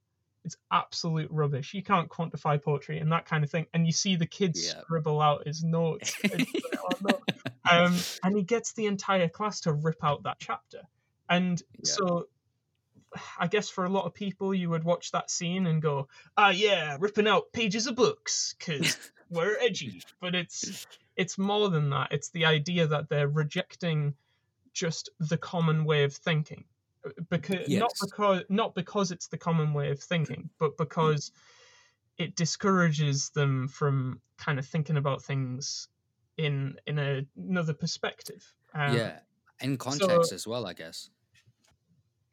it's 0.47 0.57
absolute 0.71 1.29
rubbish. 1.33 1.75
You 1.75 1.83
can't 1.83 2.09
quantify 2.09 2.63
poetry 2.63 2.99
and 3.01 3.11
that 3.11 3.27
kind 3.27 3.43
of 3.43 3.51
thing. 3.51 3.67
And 3.75 3.85
you 3.85 3.91
see 3.93 4.15
the 4.15 4.27
kids 4.27 4.65
Yeah. 4.65 4.81
scribble 4.81 5.21
out 5.21 5.45
his 5.45 5.65
notes. 5.65 6.15
and 6.33 6.47
put 6.47 6.73
it 6.73 6.79
on 6.89 6.97
note. 7.03 7.29
um, 7.69 8.01
and 8.23 8.37
he 8.37 8.45
gets 8.45 8.73
the 8.73 8.87
entire 8.87 9.29
class 9.29 9.61
to 9.63 9.73
rip 9.73 10.05
out 10.05 10.23
that 10.23 10.37
chapter. 10.39 10.83
And 11.29 11.61
Yeah. 11.83 11.91
so 11.91 12.29
I 13.39 13.47
guess 13.47 13.69
for 13.69 13.85
a 13.85 13.91
lot 13.91 14.07
of 14.07 14.15
people, 14.15 14.55
you 14.55 14.71
would 14.71 14.85
watch 14.85 15.13
that 15.13 15.31
scene 15.31 15.67
and 15.67 15.83
go, 15.83 16.09
ah, 16.37 16.51
yeah, 16.51 16.97
ripping 17.01 17.29
out 17.29 17.53
pages 17.53 17.87
of 17.87 17.97
books 17.97 18.55
because 18.59 18.97
we're 19.31 19.57
edgy. 19.61 20.03
But 20.21 20.35
it's 20.35 20.87
it's 21.17 21.39
more 21.39 21.69
than 21.71 21.91
that. 21.91 22.13
It's 22.13 22.31
the 22.31 22.47
idea 22.47 22.87
that 22.87 23.09
they're 23.09 23.29
rejecting 23.29 24.15
just 24.73 25.09
the 25.19 25.39
common 25.39 25.85
way 25.85 26.05
of 26.05 26.13
thinking 26.15 26.65
because 27.31 27.69
not 27.69 27.93
because 28.01 28.43
not 28.49 28.75
because 28.75 29.11
it's 29.11 29.29
the 29.29 29.39
common 29.39 29.73
way 29.73 29.91
of 29.91 30.01
thinking, 30.01 30.51
but 30.59 30.77
because 30.77 31.33
it 32.19 32.35
discourages 32.35 33.31
them 33.31 33.69
from 33.69 34.21
kind 34.39 34.59
of 34.59 34.67
thinking 34.67 34.97
about 34.97 35.23
things 35.23 35.89
in 36.37 36.77
in 36.87 36.99
a, 36.99 37.27
another 37.37 37.75
perspective. 37.75 38.45
Um, 38.75 38.97
yeah. 38.97 39.19
In 39.61 39.79
context 39.79 40.33
as 40.33 40.47
well, 40.47 40.67
I 40.67 40.75
guess. 40.75 41.09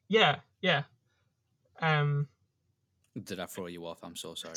yeah, 0.10 0.40
yeah. 0.64 0.84
Um, 1.82 2.28
Did 3.22 3.40
I 3.40 3.46
throw 3.46 3.68
you 3.68 3.86
off? 3.86 4.00
I'm 4.02 4.16
so 4.16 4.34
sorry. 4.34 4.56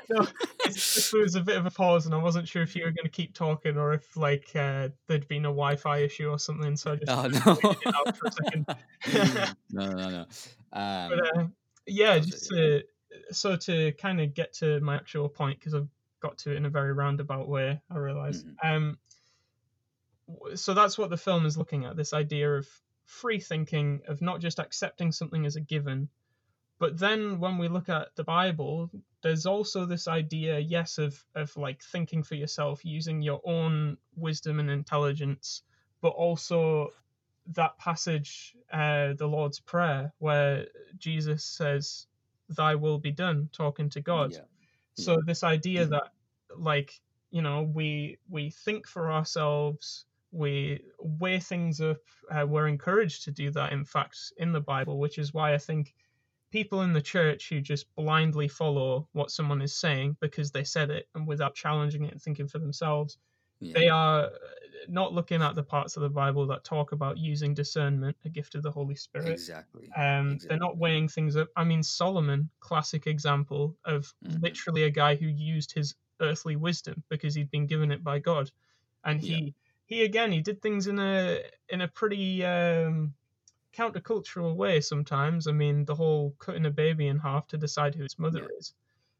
no, 0.08 0.26
just, 0.64 1.12
there 1.12 1.20
was 1.22 1.34
a 1.34 1.42
bit 1.42 1.56
of 1.58 1.66
a 1.66 1.70
pause, 1.70 2.06
and 2.06 2.14
I 2.14 2.18
wasn't 2.18 2.48
sure 2.48 2.62
if 2.62 2.74
you 2.76 2.84
were 2.84 2.92
going 2.92 3.04
to 3.04 3.10
keep 3.10 3.34
talking 3.34 3.76
or 3.76 3.92
if 3.92 4.16
like 4.16 4.48
uh, 4.54 4.88
there'd 5.08 5.28
been 5.28 5.44
a 5.44 5.48
Wi-Fi 5.48 5.98
issue 5.98 6.30
or 6.30 6.38
something. 6.38 6.76
So 6.76 6.92
I 6.92 6.96
just 6.96 7.10
Oh 7.10 7.26
no. 7.26 7.70
it 7.70 7.94
out 7.94 8.16
for 8.16 8.28
a 8.28 8.32
second. 8.32 8.66
no, 9.72 9.90
no, 9.90 10.10
no. 10.10 10.26
Um, 10.72 11.10
but 11.10 11.38
uh, 11.38 11.46
yeah, 11.86 12.18
just 12.20 12.52
it, 12.52 12.86
to 13.10 13.34
so 13.34 13.56
to 13.56 13.92
kind 13.92 14.20
of 14.20 14.32
get 14.32 14.52
to 14.54 14.80
my 14.80 14.94
actual 14.94 15.28
point 15.28 15.58
because 15.58 15.74
I've 15.74 15.88
got 16.20 16.38
to 16.38 16.52
it 16.52 16.56
in 16.56 16.66
a 16.66 16.70
very 16.70 16.92
roundabout 16.92 17.48
way. 17.48 17.80
I 17.90 17.98
realize. 17.98 18.44
Mhm. 18.44 18.54
Um, 18.62 18.98
so 20.54 20.72
that's 20.72 20.96
what 20.96 21.10
the 21.10 21.16
film 21.16 21.46
is 21.46 21.58
looking 21.58 21.84
at: 21.84 21.96
this 21.96 22.12
idea 22.12 22.54
of 22.54 22.68
free 23.08 23.40
thinking, 23.40 24.02
of 24.08 24.22
not 24.22 24.40
just 24.40 24.60
accepting 24.60 25.12
something 25.12 25.46
as 25.46 25.56
a 25.56 25.62
given, 25.62 26.10
but 26.78 26.98
then 26.98 27.40
when 27.40 27.58
we 27.58 27.68
look 27.68 27.88
at 27.88 28.14
the 28.16 28.24
Bible, 28.24 28.90
there's 29.22 29.46
also 29.46 29.86
this 29.86 30.08
idea, 30.08 30.58
yes, 30.60 30.98
of 30.98 31.24
of 31.34 31.56
like 31.56 31.82
thinking 31.82 32.22
for 32.24 32.36
yourself, 32.36 32.84
using 32.84 33.22
your 33.22 33.40
own 33.44 33.98
wisdom 34.16 34.60
and 34.60 34.70
intelligence, 34.70 35.62
but 36.00 36.10
also 36.10 36.90
that 37.48 37.78
passage, 37.78 38.56
uh, 38.72 39.14
the 39.14 39.26
Lord's 39.28 39.60
Prayer, 39.60 40.14
where 40.18 40.68
Jesus 40.98 41.44
says, 41.44 42.06
"Thy 42.50 42.74
will 42.76 42.98
be 42.98 43.12
done," 43.12 43.48
talking 43.52 43.90
to 43.90 44.00
God. 44.02 44.34
yeah. 44.34 44.44
So 44.94 45.20
this 45.24 45.44
idea 45.44 45.86
Mhm. 45.86 45.90
that, 45.90 46.12
like, 46.56 47.00
you 47.30 47.42
know, 47.42 47.62
we 47.62 48.18
we 48.28 48.50
think 48.50 48.86
for 48.88 49.12
ourselves, 49.12 50.06
we 50.30 50.80
weigh 50.98 51.40
things 51.40 51.80
up. 51.80 51.98
Uh, 52.30 52.46
we're 52.46 52.68
encouraged 52.68 53.24
to 53.24 53.30
do 53.30 53.50
that, 53.52 53.72
in 53.72 53.84
fact, 53.84 54.32
in 54.36 54.52
the 54.52 54.60
Bible, 54.60 54.98
which 54.98 55.18
is 55.18 55.32
why 55.34 55.54
I 55.54 55.58
think 55.58 55.94
people 56.50 56.82
in 56.82 56.92
the 56.92 57.02
church 57.02 57.48
who 57.48 57.60
just 57.60 57.94
blindly 57.94 58.48
follow 58.48 59.08
what 59.12 59.30
someone 59.30 59.62
is 59.62 59.74
saying 59.74 60.16
because 60.20 60.50
they 60.50 60.64
said 60.64 60.90
it 60.90 61.08
and 61.14 61.26
without 61.26 61.54
challenging 61.54 62.04
it 62.04 62.12
and 62.12 62.22
thinking 62.22 62.48
for 62.48 62.58
themselves 62.58 63.18
yeah. 63.60 63.74
they 63.74 63.88
are 63.88 64.24
uh, 64.24 64.30
not 64.88 65.12
looking 65.12 65.42
at 65.42 65.54
the 65.54 65.62
parts 65.62 65.96
of 65.96 66.02
the 66.02 66.08
Bible 66.08 66.46
that 66.46 66.64
talk 66.64 66.92
about 66.92 67.18
using 67.18 67.54
discernment, 67.54 68.16
a 68.24 68.28
gift 68.28 68.54
of 68.54 68.62
the 68.62 68.70
Holy 68.70 68.94
Spirit. 68.94 69.28
Exactly. 69.28 69.90
Um, 69.96 70.38
They're 70.38 70.58
not 70.58 70.78
weighing 70.78 71.08
things 71.08 71.36
up. 71.36 71.48
I 71.56 71.64
mean, 71.64 71.82
Solomon, 71.82 72.50
classic 72.60 73.06
example 73.06 73.76
of 73.84 74.12
Mhm. 74.24 74.42
literally 74.42 74.84
a 74.84 74.90
guy 74.90 75.16
who 75.16 75.26
used 75.26 75.72
his 75.72 75.94
earthly 76.20 76.56
wisdom 76.56 77.02
because 77.08 77.34
he'd 77.34 77.50
been 77.50 77.66
given 77.66 77.90
it 77.90 78.02
by 78.02 78.18
God, 78.18 78.50
and 79.04 79.20
he 79.20 79.34
Yeah. 79.34 79.50
He 79.88 80.04
again 80.04 80.30
he 80.30 80.40
did 80.40 80.62
things 80.62 80.86
in 80.86 80.98
a 80.98 81.40
in 81.70 81.80
a 81.80 81.88
pretty 81.88 82.44
um, 82.44 83.14
countercultural 83.76 84.54
way 84.54 84.80
sometimes. 84.80 85.48
I 85.48 85.52
mean, 85.52 85.84
the 85.86 85.94
whole 85.94 86.34
cutting 86.38 86.66
a 86.66 86.70
baby 86.70 87.08
in 87.08 87.18
half 87.18 87.48
to 87.48 87.58
decide 87.58 87.94
who 87.94 88.04
its 88.04 88.18
mother 88.18 88.48
is. 88.58 88.74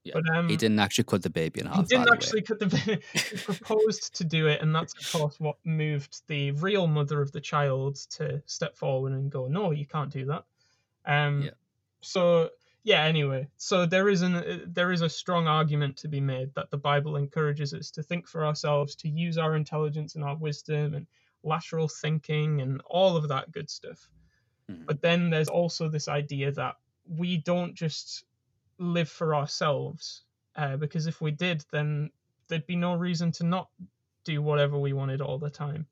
Yeah. 0.05 0.15
But 0.15 0.37
um, 0.37 0.49
he 0.49 0.57
didn't 0.57 0.79
actually 0.79 1.05
cut 1.05 1.23
the 1.23 1.31
baby 1.31 1.61
in 1.61 1.67
half. 1.67 1.77
he 1.77 1.83
didn't 1.85 2.05
the 2.05 2.11
way. 2.11 2.17
actually 2.17 2.43
cut 2.43 2.59
the 2.59 2.67
baby. 2.67 3.03
he 3.13 3.37
proposed 3.37 4.15
to 4.17 4.25
do 4.25 4.47
it, 4.47 4.61
and 4.61 4.75
that's 4.75 4.95
of 4.95 5.21
course 5.21 5.41
what 5.41 5.57
moved 5.65 6.23
the 6.29 6.53
real 6.53 6.87
mother 6.87 7.21
of 7.21 7.33
the 7.33 7.41
child 7.41 7.97
to 8.11 8.43
step 8.47 8.77
forward 8.77 9.13
and 9.13 9.31
go, 9.31 9.49
"No, 9.49 9.71
you 9.71 9.87
can't 9.87 10.13
do 10.13 10.27
that." 10.27 10.45
Um, 11.07 11.43
Yeah. 11.43 11.51
So 12.01 12.51
yeah. 12.85 13.05
Anyway, 13.05 13.49
so 13.57 13.87
there 13.87 14.09
is 14.09 14.23
an 14.23 14.35
uh, 14.37 14.59
there 14.67 14.93
is 14.93 15.03
a 15.03 15.09
strong 15.09 15.47
argument 15.47 15.97
to 15.99 16.09
be 16.09 16.21
made 16.21 16.55
that 16.55 16.71
the 16.71 16.79
Bible 16.79 17.17
encourages 17.17 17.75
us 17.75 17.91
to 17.93 18.03
think 18.03 18.27
for 18.29 18.47
ourselves, 18.47 18.95
to 18.97 19.09
use 19.09 19.39
our 19.39 19.57
intelligence 19.57 20.15
and 20.15 20.25
our 20.25 20.37
wisdom 20.37 20.95
and 20.95 21.07
lateral 21.43 21.89
thinking 21.89 22.61
and 22.61 22.81
all 22.87 23.17
of 23.17 23.29
that 23.29 23.51
good 23.53 23.71
stuff. 23.71 24.11
Mhm. 24.71 24.87
But 24.87 25.03
then 25.03 25.31
there's 25.31 25.49
also 25.49 25.89
this 25.89 26.09
idea 26.09 26.53
that 26.53 26.77
we 27.07 27.39
don't 27.39 27.75
just 27.75 28.25
live 28.79 29.09
for 29.09 29.35
ourselves, 29.35 30.25
uh, 30.57 30.77
because 30.77 31.07
if 31.07 31.21
we 31.21 31.31
did, 31.31 31.65
then 31.73 32.11
there'd 32.49 32.67
be 32.67 32.77
no 32.77 32.95
reason 32.95 33.33
to 33.33 33.45
not 33.45 33.71
do 34.25 34.43
whatever 34.43 34.79
we 34.79 34.93
wanted 34.93 35.21
all 35.21 35.39
the 35.39 35.51
time. 35.51 35.87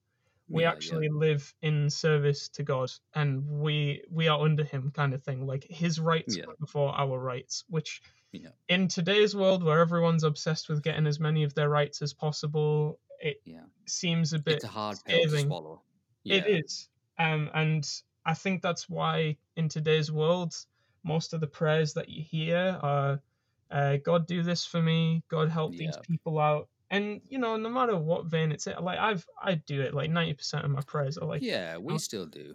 We 0.48 0.62
Yeah, 0.62 0.68
yeah. 0.68 0.72
actually 0.74 1.08
live 1.08 1.54
in 1.62 1.90
service 1.90 2.48
to 2.50 2.62
God 2.62 2.90
and 3.14 3.44
we 3.60 4.02
we 4.10 4.28
are 4.28 4.40
under 4.40 4.64
him 4.64 4.90
kind 4.90 5.14
of 5.14 5.22
thing 5.22 5.46
like 5.46 5.64
his 5.68 5.98
rights 6.00 6.36
Yeah. 6.36 6.44
before 6.60 6.90
our 6.98 7.18
rights 7.18 7.64
which 7.68 8.00
Yeah. 8.32 8.50
in 8.68 8.88
today's 8.88 9.34
world 9.34 9.62
where 9.62 9.80
everyone's 9.80 10.24
obsessed 10.24 10.68
with 10.68 10.82
getting 10.82 11.06
as 11.06 11.18
many 11.20 11.42
of 11.42 11.54
their 11.54 11.68
rights 11.68 12.02
as 12.02 12.12
possible 12.14 13.00
it 13.20 13.40
Yeah. 13.44 13.64
seems 13.86 14.32
a 14.34 14.38
bit 14.38 14.56
It's 14.56 14.64
a 14.64 14.68
hard 14.68 14.98
pill 15.04 15.22
to 15.22 15.38
swallow. 15.40 15.82
it 16.24 16.46
Yeah. 16.46 16.56
is 16.58 16.88
um 17.18 17.50
and 17.54 17.84
i 18.24 18.34
think 18.34 18.62
that's 18.62 18.88
why 18.88 19.36
in 19.56 19.68
today's 19.68 20.12
world 20.12 20.54
most 21.02 21.32
of 21.32 21.40
the 21.40 21.46
prayers 21.46 21.94
that 21.94 22.08
you 22.08 22.22
hear 22.22 22.78
are 22.82 23.22
uh, 23.70 23.96
god 24.04 24.26
do 24.26 24.42
this 24.42 24.64
for 24.66 24.80
me 24.82 25.22
god 25.28 25.48
help 25.48 25.72
these 25.72 25.96
people 26.02 26.38
out 26.38 26.68
and 26.90 27.20
you 27.28 27.38
know 27.38 27.56
no 27.56 27.68
matter 27.68 27.96
what 27.98 28.26
vein 28.26 28.52
it's 28.52 28.66
in 28.66 28.74
like 28.82 28.98
i've 28.98 29.26
i 29.42 29.54
do 29.54 29.80
it 29.82 29.92
like 29.94 30.10
90% 30.10 30.64
of 30.64 30.70
my 30.70 30.80
prayers 30.82 31.18
are 31.18 31.26
like 31.26 31.42
yeah, 31.42 31.76
we 31.78 31.94
um, 31.94 31.98
still 31.98 32.26
do. 32.26 32.54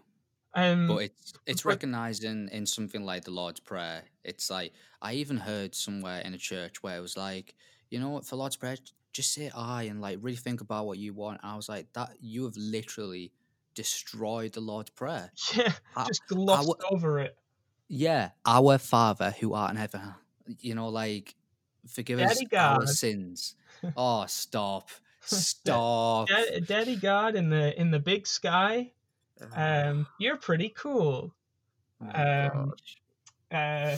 um 0.53 0.87
But 0.87 0.97
it's 1.03 1.33
it's 1.45 1.61
but- 1.63 1.69
recognizing 1.69 2.49
in 2.51 2.65
something 2.65 3.03
like 3.05 3.23
the 3.25 3.31
Lord's 3.31 3.59
Prayer. 3.59 4.03
It's 4.23 4.49
like 4.49 4.73
I 5.01 5.13
even 5.13 5.37
heard 5.37 5.75
somewhere 5.75 6.21
in 6.21 6.33
a 6.33 6.37
church 6.37 6.81
where 6.83 6.97
it 6.97 7.01
was 7.01 7.17
like, 7.17 7.55
you 7.89 7.99
know 7.99 8.09
what, 8.09 8.25
for 8.25 8.35
Lord's 8.37 8.55
Prayer, 8.57 8.77
just 9.13 9.33
say 9.33 9.49
I 9.55 9.83
and 9.83 9.99
like 10.01 10.19
really 10.21 10.37
think 10.37 10.61
about 10.61 10.85
what 10.85 10.97
you 10.97 11.13
want. 11.13 11.39
And 11.43 11.51
I 11.51 11.55
was 11.55 11.67
like, 11.69 11.91
that 11.93 12.11
you 12.21 12.43
have 12.45 12.55
literally 12.57 13.31
destroyed 13.75 14.53
the 14.53 14.61
Lord's 14.61 14.89
Prayer. 14.91 15.31
yeah 15.55 15.73
I- 15.95 16.05
just 16.07 16.25
glossed 16.27 16.67
w- 16.69 16.87
over 16.95 17.19
it 17.19 17.35
Yeah, 17.87 18.31
our 18.45 18.77
Father 18.77 19.31
who 19.39 19.53
art 19.53 19.71
in 19.71 19.77
heaven, 19.77 20.01
you 20.59 20.75
know, 20.75 20.89
like 20.89 21.35
forgive 21.87 22.19
us 22.19 22.39
our 22.57 22.85
sins. 22.87 23.55
Oh, 23.97 24.25
stop, 24.27 24.89
stop. 25.21 26.27
Da- 26.29 26.59
daddy 26.59 26.95
god 26.95 27.35
in 27.35 27.49
the 27.49 27.79
in 27.79 27.91
the 27.91 27.99
big 27.99 28.27
sky 28.27 28.91
um 29.55 30.05
you're 30.19 30.37
pretty 30.37 30.69
cool 30.75 31.33
Oh 32.03 32.49
um, 32.53 32.73
uh, 33.51 33.97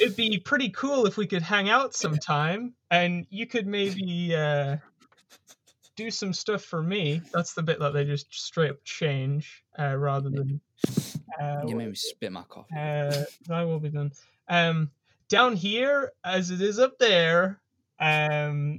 it'd 0.00 0.16
be 0.16 0.38
pretty 0.38 0.68
cool 0.70 1.06
if 1.06 1.16
we 1.16 1.26
could 1.26 1.42
hang 1.42 1.68
out 1.70 1.94
sometime 1.94 2.74
and 2.90 3.26
you 3.30 3.46
could 3.46 3.66
maybe 3.66 4.34
uh, 4.34 4.76
do 5.96 6.10
some 6.10 6.32
stuff 6.32 6.62
for 6.64 6.82
me. 6.82 7.22
That's 7.32 7.54
the 7.54 7.62
bit 7.62 7.78
that 7.78 7.92
they 7.92 8.04
just 8.04 8.26
straight 8.34 8.70
up 8.70 8.82
change 8.84 9.64
uh, 9.78 9.96
rather 9.96 10.28
than. 10.28 10.60
Uh, 11.40 11.62
you 11.66 11.76
made 11.76 11.88
me 11.88 11.94
spit 11.94 12.32
my 12.32 12.42
coffee. 12.42 12.74
uh, 12.76 13.24
that 13.46 13.62
will 13.62 13.80
be 13.80 13.90
done. 13.90 14.12
Um, 14.48 14.90
down 15.28 15.56
here, 15.56 16.12
as 16.24 16.50
it 16.50 16.60
is 16.60 16.78
up 16.78 16.98
there, 16.98 17.60
um, 17.98 18.78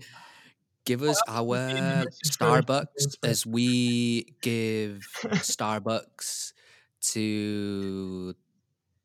Give 0.86 1.02
us 1.02 1.20
our 1.28 1.58
in 1.58 1.76
the 1.76 2.06
message 2.06 2.38
for 2.38 2.62
the 2.62 2.62
Starbucks 2.62 3.18
as 3.24 3.46
we 3.46 4.36
give 4.42 5.04
Starbucks 5.24 6.54
to 7.02 8.36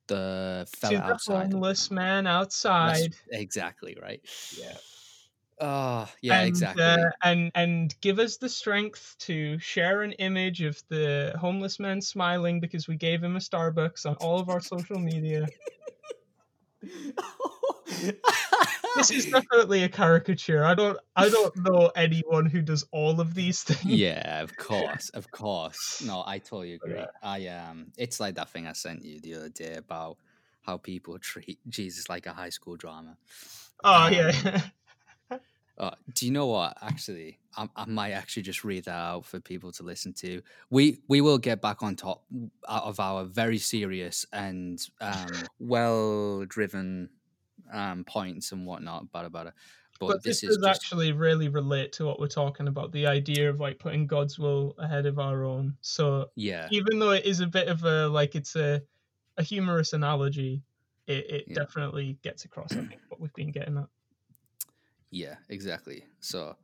the 0.06 0.68
to 0.82 0.88
the 0.88 1.02
outside. 1.02 1.52
homeless 1.52 1.90
man 1.90 2.24
That's 2.24 2.36
outside. 2.36 3.14
exactly 3.30 3.96
right. 4.00 4.20
Yeah. 4.58 4.76
Oh, 5.62 6.08
yeah, 6.22 6.40
and, 6.40 6.48
exactly. 6.48 6.82
uh, 6.82 7.10
and 7.22 7.50
and 7.54 7.94
give 8.00 8.18
us 8.18 8.38
the 8.38 8.48
strength 8.48 9.16
to 9.20 9.58
share 9.58 10.02
an 10.02 10.12
image 10.12 10.62
of 10.62 10.82
the 10.88 11.34
homeless 11.38 11.78
man 11.78 12.00
smiling 12.00 12.60
because 12.60 12.88
we 12.88 12.96
gave 12.96 13.22
him 13.22 13.36
a 13.36 13.40
Starbucks 13.40 14.06
on 14.06 14.16
all 14.16 14.38
of 14.38 14.48
our 14.48 14.60
social 14.60 14.98
media. 14.98 15.46
This 18.96 19.10
is 19.10 19.26
definitely 19.26 19.82
a 19.84 19.88
caricature. 19.88 20.64
I 20.64 20.74
don't 20.74 20.98
I 21.16 21.28
don't 21.28 21.54
know 21.56 21.90
anyone 21.96 22.46
who 22.46 22.62
does 22.62 22.84
all 22.92 23.20
of 23.20 23.34
these 23.34 23.62
things. 23.62 23.84
yeah, 23.84 24.42
of 24.42 24.56
course, 24.56 25.10
of 25.10 25.30
course. 25.30 26.02
No, 26.04 26.22
I 26.26 26.38
totally 26.38 26.74
agree. 26.74 26.94
Yeah. 26.94 27.06
I 27.22 27.46
um, 27.48 27.92
it's 27.96 28.20
like 28.20 28.34
that 28.36 28.50
thing 28.50 28.66
I 28.66 28.72
sent 28.72 29.04
you 29.04 29.20
the 29.20 29.34
other 29.34 29.48
day 29.48 29.74
about 29.74 30.18
how 30.62 30.76
people 30.76 31.18
treat 31.18 31.58
Jesus 31.68 32.08
like 32.08 32.26
a 32.26 32.32
high 32.32 32.50
school 32.50 32.76
drama. 32.76 33.16
Oh 33.84 34.06
Um, 34.06 34.12
yeah. 34.12 34.62
Uh, 35.78 35.92
do 36.12 36.26
you 36.26 36.32
know 36.32 36.46
what? 36.46 36.76
Actually, 36.82 37.38
I, 37.56 37.66
I 37.74 37.86
might 37.86 38.10
actually 38.10 38.42
just 38.42 38.64
read 38.64 38.84
that 38.84 38.94
out 38.94 39.24
for 39.24 39.40
people 39.40 39.72
to 39.72 39.82
listen 39.82 40.12
to. 40.14 40.42
We 40.68 40.98
we 41.08 41.22
will 41.22 41.38
get 41.38 41.62
back 41.62 41.82
on 41.82 41.96
top 41.96 42.24
out 42.68 42.84
of 42.84 43.00
our 43.00 43.24
very 43.24 43.56
serious 43.56 44.26
and 44.30 44.78
um, 45.00 45.28
well 45.58 46.44
driven 46.44 47.08
um, 47.72 48.04
points 48.04 48.52
and 48.52 48.66
whatnot 48.66 49.06
about 49.12 49.46
it. 49.46 49.52
But, 49.98 50.06
but 50.06 50.22
this, 50.22 50.40
this, 50.40 50.50
is 50.50 50.56
does 50.56 50.66
just 50.66 50.82
actually 50.82 51.12
really 51.12 51.48
relate 51.48 51.92
to 51.94 52.06
what 52.06 52.18
we're 52.18 52.26
talking 52.26 52.68
about 52.68 52.90
the 52.92 53.06
idea 53.06 53.50
of 53.50 53.60
like 53.60 53.78
putting 53.78 54.06
god's 54.06 54.38
will 54.38 54.74
ahead 54.78 55.04
of 55.04 55.18
our 55.18 55.44
own 55.44 55.76
so 55.82 56.30
yeah, 56.36 56.68
even 56.70 56.98
though 56.98 57.10
it 57.10 57.26
is 57.26 57.40
a 57.40 57.46
bit 57.46 57.68
of 57.68 57.84
a 57.84 58.08
like 58.08 58.34
it's 58.34 58.56
a 58.56 58.80
a 59.36 59.42
humorous 59.42 59.92
analogy 59.92 60.62
it, 61.06 61.30
it 61.30 61.44
Yeah. 61.48 61.54
definitely 61.56 62.16
gets 62.22 62.46
across 62.46 62.72
i 62.72 62.76
think 62.76 62.98
what 63.08 63.20
we've 63.20 63.34
been 63.34 63.50
getting 63.52 63.76
at 63.76 63.88
yeah, 65.10 65.34
exactly. 65.48 66.04
So, 66.20 66.56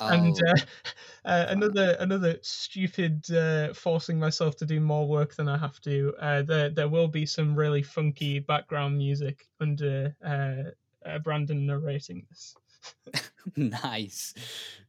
and 0.00 0.36
uh, 0.48 0.54
uh, 1.24 1.46
another 1.48 1.96
another 2.00 2.38
stupid 2.42 3.30
uh, 3.30 3.72
forcing 3.74 4.18
myself 4.18 4.56
to 4.56 4.66
do 4.66 4.80
more 4.80 5.06
work 5.08 5.34
than 5.34 5.48
I 5.48 5.58
have 5.58 5.80
to. 5.82 6.14
Uh, 6.18 6.42
there 6.42 6.70
there 6.70 6.88
will 6.88 7.08
be 7.08 7.26
some 7.26 7.54
really 7.54 7.82
funky 7.82 8.38
background 8.40 8.98
music 8.98 9.48
under 9.60 10.16
uh, 10.24 11.08
uh, 11.08 11.18
Brandon 11.20 11.66
narrating 11.66 12.26
this. 12.28 12.56
nice, 13.56 14.34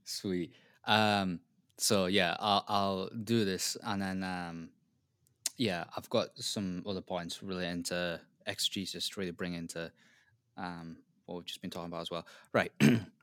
sweet. 0.03 0.53
Um, 0.85 1.41
so 1.77 2.05
yeah, 2.07 2.35
I'll 2.39 2.65
I'll 2.67 3.09
do 3.09 3.45
this, 3.45 3.77
and 3.83 4.01
then 4.01 4.23
um, 4.23 4.69
yeah, 5.57 5.85
I've 5.95 6.09
got 6.09 6.37
some 6.37 6.83
other 6.87 7.01
points 7.01 7.43
relating 7.43 7.83
to 7.83 8.21
exegesis 8.47 9.09
to 9.09 9.19
really 9.19 9.31
bring 9.31 9.55
into 9.55 9.91
um 10.57 10.97
what 11.25 11.35
we've 11.37 11.45
just 11.45 11.61
been 11.61 11.71
talking 11.71 11.87
about 11.87 12.01
as 12.01 12.11
well. 12.11 12.27
Right. 12.53 12.71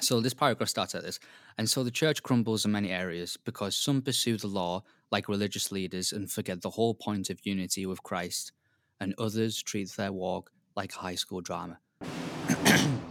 so 0.00 0.20
this 0.20 0.34
paragraph 0.34 0.68
starts 0.68 0.94
at 0.94 1.02
this, 1.02 1.18
and 1.58 1.68
so 1.68 1.84
the 1.84 1.90
church 1.90 2.22
crumbles 2.22 2.64
in 2.64 2.72
many 2.72 2.90
areas 2.90 3.36
because 3.44 3.76
some 3.76 4.02
pursue 4.02 4.36
the 4.36 4.46
law 4.46 4.82
like 5.10 5.28
religious 5.28 5.72
leaders 5.72 6.12
and 6.12 6.30
forget 6.30 6.62
the 6.62 6.70
whole 6.70 6.94
point 6.94 7.30
of 7.30 7.44
unity 7.44 7.86
with 7.86 8.02
Christ, 8.02 8.52
and 9.00 9.14
others 9.18 9.62
treat 9.62 9.90
their 9.92 10.12
walk 10.12 10.50
like 10.76 10.92
high 10.92 11.16
school 11.16 11.40
drama. 11.40 11.78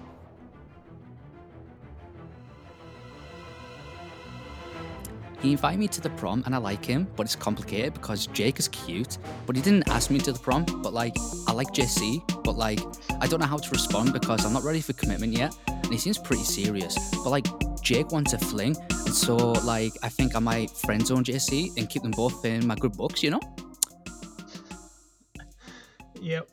He 5.41 5.53
invited 5.53 5.79
me 5.79 5.87
to 5.87 6.01
the 6.01 6.09
prom 6.11 6.43
and 6.45 6.53
I 6.53 6.57
like 6.57 6.83
him, 6.83 7.07
but 7.15 7.23
it's 7.23 7.35
complicated 7.35 7.93
because 7.93 8.27
Jake 8.27 8.59
is 8.59 8.67
cute, 8.67 9.17
but 9.45 9.55
he 9.55 9.61
didn't 9.61 9.87
ask 9.87 10.11
me 10.11 10.19
to 10.19 10.33
the 10.33 10.39
prom. 10.39 10.65
But 10.65 10.93
like, 10.93 11.15
I 11.47 11.53
like 11.53 11.67
JC, 11.67 12.21
but 12.43 12.57
like, 12.57 12.81
I 13.21 13.27
don't 13.27 13.39
know 13.39 13.45
how 13.45 13.57
to 13.57 13.69
respond 13.69 14.11
because 14.11 14.45
I'm 14.45 14.51
not 14.51 14.63
ready 14.63 14.81
for 14.81 14.91
commitment 14.93 15.31
yet. 15.37 15.55
And 15.89 15.95
he 15.95 15.99
seems 15.99 16.19
pretty 16.19 16.43
serious, 16.43 16.95
but 17.23 17.31
like, 17.31 17.47
Jake 17.81 18.11
wants 18.11 18.33
a 18.33 18.37
fling, 18.37 18.75
and 18.91 19.15
so 19.15 19.35
like, 19.35 19.93
I 20.03 20.09
think 20.09 20.35
I 20.35 20.39
might 20.39 20.69
friend 20.69 21.03
zone 21.03 21.23
JC 21.23 21.75
and 21.77 21.89
keep 21.89 22.03
them 22.03 22.11
both 22.11 22.45
in 22.45 22.67
my 22.67 22.75
good 22.75 22.93
books, 22.93 23.23
you 23.23 23.31
know? 23.31 23.39
Yep. 26.21 26.47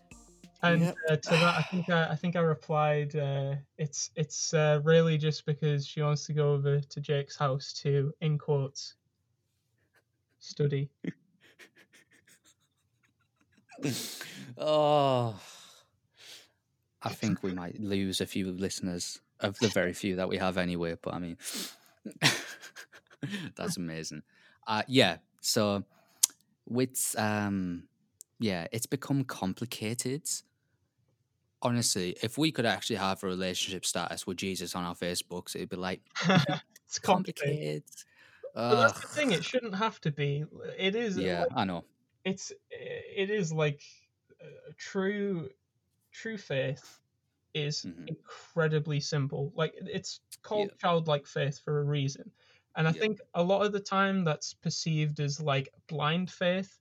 And 0.62 0.81
Yep. 0.81 0.96
uh, 1.11 1.16
to 1.16 1.31
that, 1.31 1.55
I 1.59 1.62
think 1.70 1.90
I, 1.90 2.07
I 2.12 2.14
think 2.16 2.35
I 2.35 2.40
replied, 2.40 3.14
uh, 3.14 3.57
it's 3.77 4.11
it's 4.16 4.55
uh, 4.55 4.81
really 4.85 5.18
just 5.18 5.44
because 5.44 5.87
she 5.87 6.01
wants 6.01 6.25
to 6.29 6.33
go 6.33 6.55
over 6.55 6.81
to 6.81 7.01
Jake's 7.03 7.37
house 7.37 7.75
to, 7.83 8.14
in 8.22 8.38
quotes, 8.38 8.94
study. 10.38 10.88
Oh, 14.57 15.38
I 17.03 17.11
think 17.11 17.42
we 17.42 17.53
might 17.53 17.79
lose 17.79 18.22
a 18.22 18.27
few 18.27 18.51
listeners 18.51 19.20
of 19.40 19.59
the 19.59 19.68
very 19.68 19.92
few 19.92 20.16
that 20.16 20.29
we 20.29 20.37
have 20.38 20.59
anyway. 20.59 20.96
But 21.01 21.14
I 21.14 21.18
mean, 21.18 21.37
that's 23.57 23.77
amazing. 23.77 24.22
Uh, 24.66 24.83
yeah. 24.88 25.18
So 25.40 25.85
with 26.68 27.14
um, 27.18 27.85
yeah, 28.38 28.66
it's 28.72 28.87
become 28.87 29.25
complicated. 29.25 30.29
Honestly, 31.62 32.16
if 32.22 32.37
we 32.37 32.53
could 32.53 32.66
actually 32.66 32.96
have 32.96 33.22
a 33.25 33.27
relationship 33.27 33.87
status 33.87 34.27
with 34.27 34.37
Jesus 34.37 34.75
on 34.75 34.85
our 34.85 34.94
Facebooks, 34.94 35.57
it'd 35.57 35.70
be 35.70 35.77
like 35.77 36.01
it's 36.87 36.99
complicated. 36.99 37.03
complicated. 37.03 37.83
But 38.55 38.75
that's 38.77 39.01
the 39.01 39.09
thing; 39.09 39.33
it 39.33 39.44
shouldn't 39.44 39.75
have 39.75 40.01
to 40.03 40.11
be. 40.11 40.44
It 40.79 40.94
is. 40.94 41.18
yeah, 41.18 41.40
like, 41.40 41.49
I 41.55 41.64
know. 41.64 41.85
it's 42.25 42.53
it 42.70 43.31
is 43.31 43.53
like 43.53 43.83
uh, 44.40 44.72
true 44.79 45.51
true 46.11 46.38
faith 46.38 47.01
is 47.57 47.85
Mhm. 47.85 48.09
incredibly 48.09 49.01
simple 49.01 49.53
like 49.57 49.75
it's 49.77 50.21
called 50.42 50.71
Yeah. 50.71 50.77
childlike 50.81 51.27
faith 51.27 51.59
for 51.61 51.81
a 51.81 51.85
reason 51.85 52.33
and 52.77 52.88
i 52.88 52.92
Yeah. 52.92 53.03
think 53.03 53.21
a 53.35 53.42
lot 53.45 53.66
of 53.66 53.73
the 53.73 53.81
time 53.81 54.25
that's 54.25 54.55
perceived 54.55 55.21
as 55.21 55.40
like 55.40 55.71
blind 55.88 56.31
faith 56.31 56.81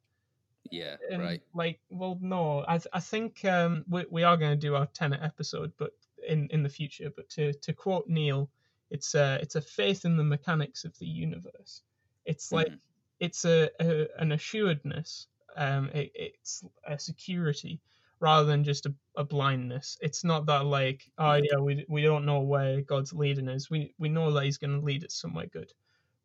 Yeah, 0.72 0.98
and 1.10 1.40
right. 1.40 1.44
like 1.54 1.82
well 1.90 2.18
no 2.22 2.64
i, 2.68 2.78
th- 2.78 2.88
I 2.94 3.00
think 3.00 3.44
um 3.46 3.86
we, 3.88 4.06
we 4.10 4.24
are 4.24 4.38
going 4.38 4.52
to 4.60 4.68
do 4.68 4.76
our 4.76 4.88
tenet 4.88 5.22
episode 5.22 5.74
but 5.78 5.92
in 6.28 6.48
in 6.50 6.64
the 6.64 6.70
future 6.70 7.12
but 7.16 7.30
to 7.32 7.54
to 7.54 7.74
quote 7.74 8.08
neil 8.08 8.52
it's 8.90 9.14
a 9.16 9.40
it's 9.42 9.56
a 9.56 9.62
faith 9.62 10.06
in 10.06 10.18
the 10.18 10.24
mechanics 10.24 10.86
of 10.86 10.98
the 11.00 11.08
universe 11.08 11.84
It's 12.26 12.52
like 12.52 12.68
Mhm. 12.68 12.82
it's 13.20 13.46
a, 13.46 13.70
a 13.80 14.08
an 14.22 14.32
assuredness. 14.34 15.28
Um, 15.56 15.90
it, 15.94 16.12
it's 16.16 16.64
a 16.86 17.00
security 17.00 17.82
rather 18.20 18.46
than 18.46 18.64
just 18.64 18.86
a, 18.86 18.94
a 19.16 19.24
blindness. 19.24 19.98
It's 20.02 20.24
not 20.24 20.46
that 20.48 20.66
like, 20.66 21.10
oh 21.18 21.34
yeah, 21.34 21.58
we 21.58 21.86
we 21.88 22.02
don't 22.02 22.26
know 22.26 22.40
where 22.40 22.82
God's 22.82 23.14
leading 23.14 23.50
us. 23.50 23.70
We 23.70 23.94
we 23.98 24.10
know 24.10 24.32
that 24.32 24.44
He's 24.44 24.58
going 24.58 24.80
to 24.80 24.86
lead 24.86 25.06
us 25.06 25.14
somewhere 25.14 25.48
good, 25.48 25.72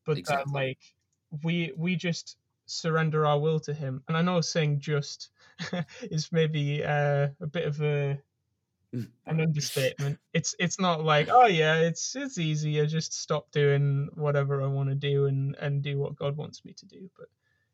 but 0.05 0.25
that 0.27 0.49
like 0.49 0.79
we 1.43 1.73
we 1.77 1.97
just 1.97 2.37
surrender 2.67 3.27
our 3.27 3.39
will 3.39 3.61
to 3.61 3.75
Him. 3.75 4.03
And 4.09 4.17
I 4.17 4.23
know 4.23 4.41
saying 4.41 4.81
just 4.81 5.31
is 6.03 6.31
maybe 6.33 6.85
uh, 6.85 7.29
a 7.41 7.47
bit 7.47 7.67
of 7.67 7.81
a 7.83 8.21
an 8.93 9.11
understatement. 9.41 10.19
It's 10.33 10.55
it's 10.59 10.81
not 10.81 11.05
like 11.05 11.29
oh 11.31 11.47
yeah, 11.47 11.77
it's 11.77 12.17
it's 12.17 12.39
easy. 12.39 12.81
I 12.81 12.87
just 12.87 13.13
stop 13.13 13.51
doing 13.53 14.09
whatever 14.15 14.63
I 14.63 14.67
want 14.67 14.89
to 14.89 14.95
do 14.95 15.27
and 15.27 15.57
and 15.57 15.83
do 15.83 15.99
what 15.99 16.17
God 16.17 16.37
wants 16.37 16.65
me 16.65 16.73
to 16.75 16.87
do. 16.87 17.11
But 17.17 17.29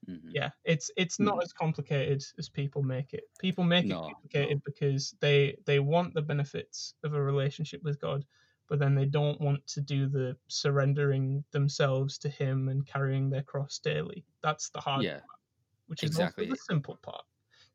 Mhm. 0.07 0.37
yeah, 0.37 0.51
it's 0.65 0.91
it's 0.97 1.21
not 1.21 1.37
Mm. 1.37 1.45
as 1.45 1.53
complicated 1.53 2.23
as 2.39 2.49
people 2.49 2.83
make 2.83 3.15
it. 3.15 3.25
People 3.39 3.65
make 3.65 3.91
No, 3.91 3.91
it 3.91 4.01
no. 4.01 4.13
complicated 4.15 4.63
because 4.65 5.15
they 5.21 5.57
they 5.67 5.79
want 5.81 6.15
the 6.15 6.23
benefits 6.23 6.95
of 7.05 7.15
a 7.15 7.23
relationship 7.23 7.83
with 7.83 8.01
God, 8.01 8.25
but 8.69 8.79
then 8.79 8.95
they 8.95 9.07
don't 9.07 9.41
want 9.41 9.67
to 9.69 9.81
do 9.81 10.09
the 10.09 10.37
surrendering 10.49 11.45
themselves 11.53 12.19
to 12.19 12.29
Him 12.29 12.69
and 12.69 12.87
carrying 12.87 13.31
their 13.31 13.43
cross 13.45 13.79
daily. 13.79 14.27
That's 14.43 14.71
the 14.71 14.81
hard 14.81 15.07
Yeah. 15.07 15.21
part, 15.21 15.41
which 15.87 16.03
exactly. 16.03 16.07
is 16.07 16.17
also 16.17 16.45
the 16.47 16.57
simple 16.57 16.97
part. 16.99 17.25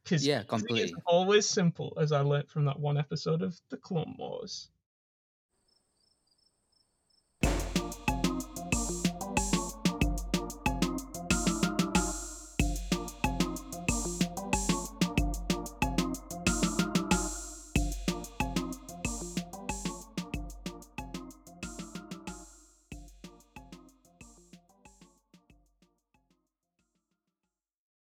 Because 0.03 0.29
Yeah, 0.29 0.43
completely. 0.43 1.01
always 1.05 1.49
simple, 1.49 1.93
as 1.99 2.11
I 2.11 2.21
learned 2.21 2.49
from 2.51 2.65
that 2.65 2.79
one 2.79 2.97
episode 2.97 3.41
of 3.41 3.59
the 3.69 3.77
Clone 3.77 4.15
Wars. 4.19 4.71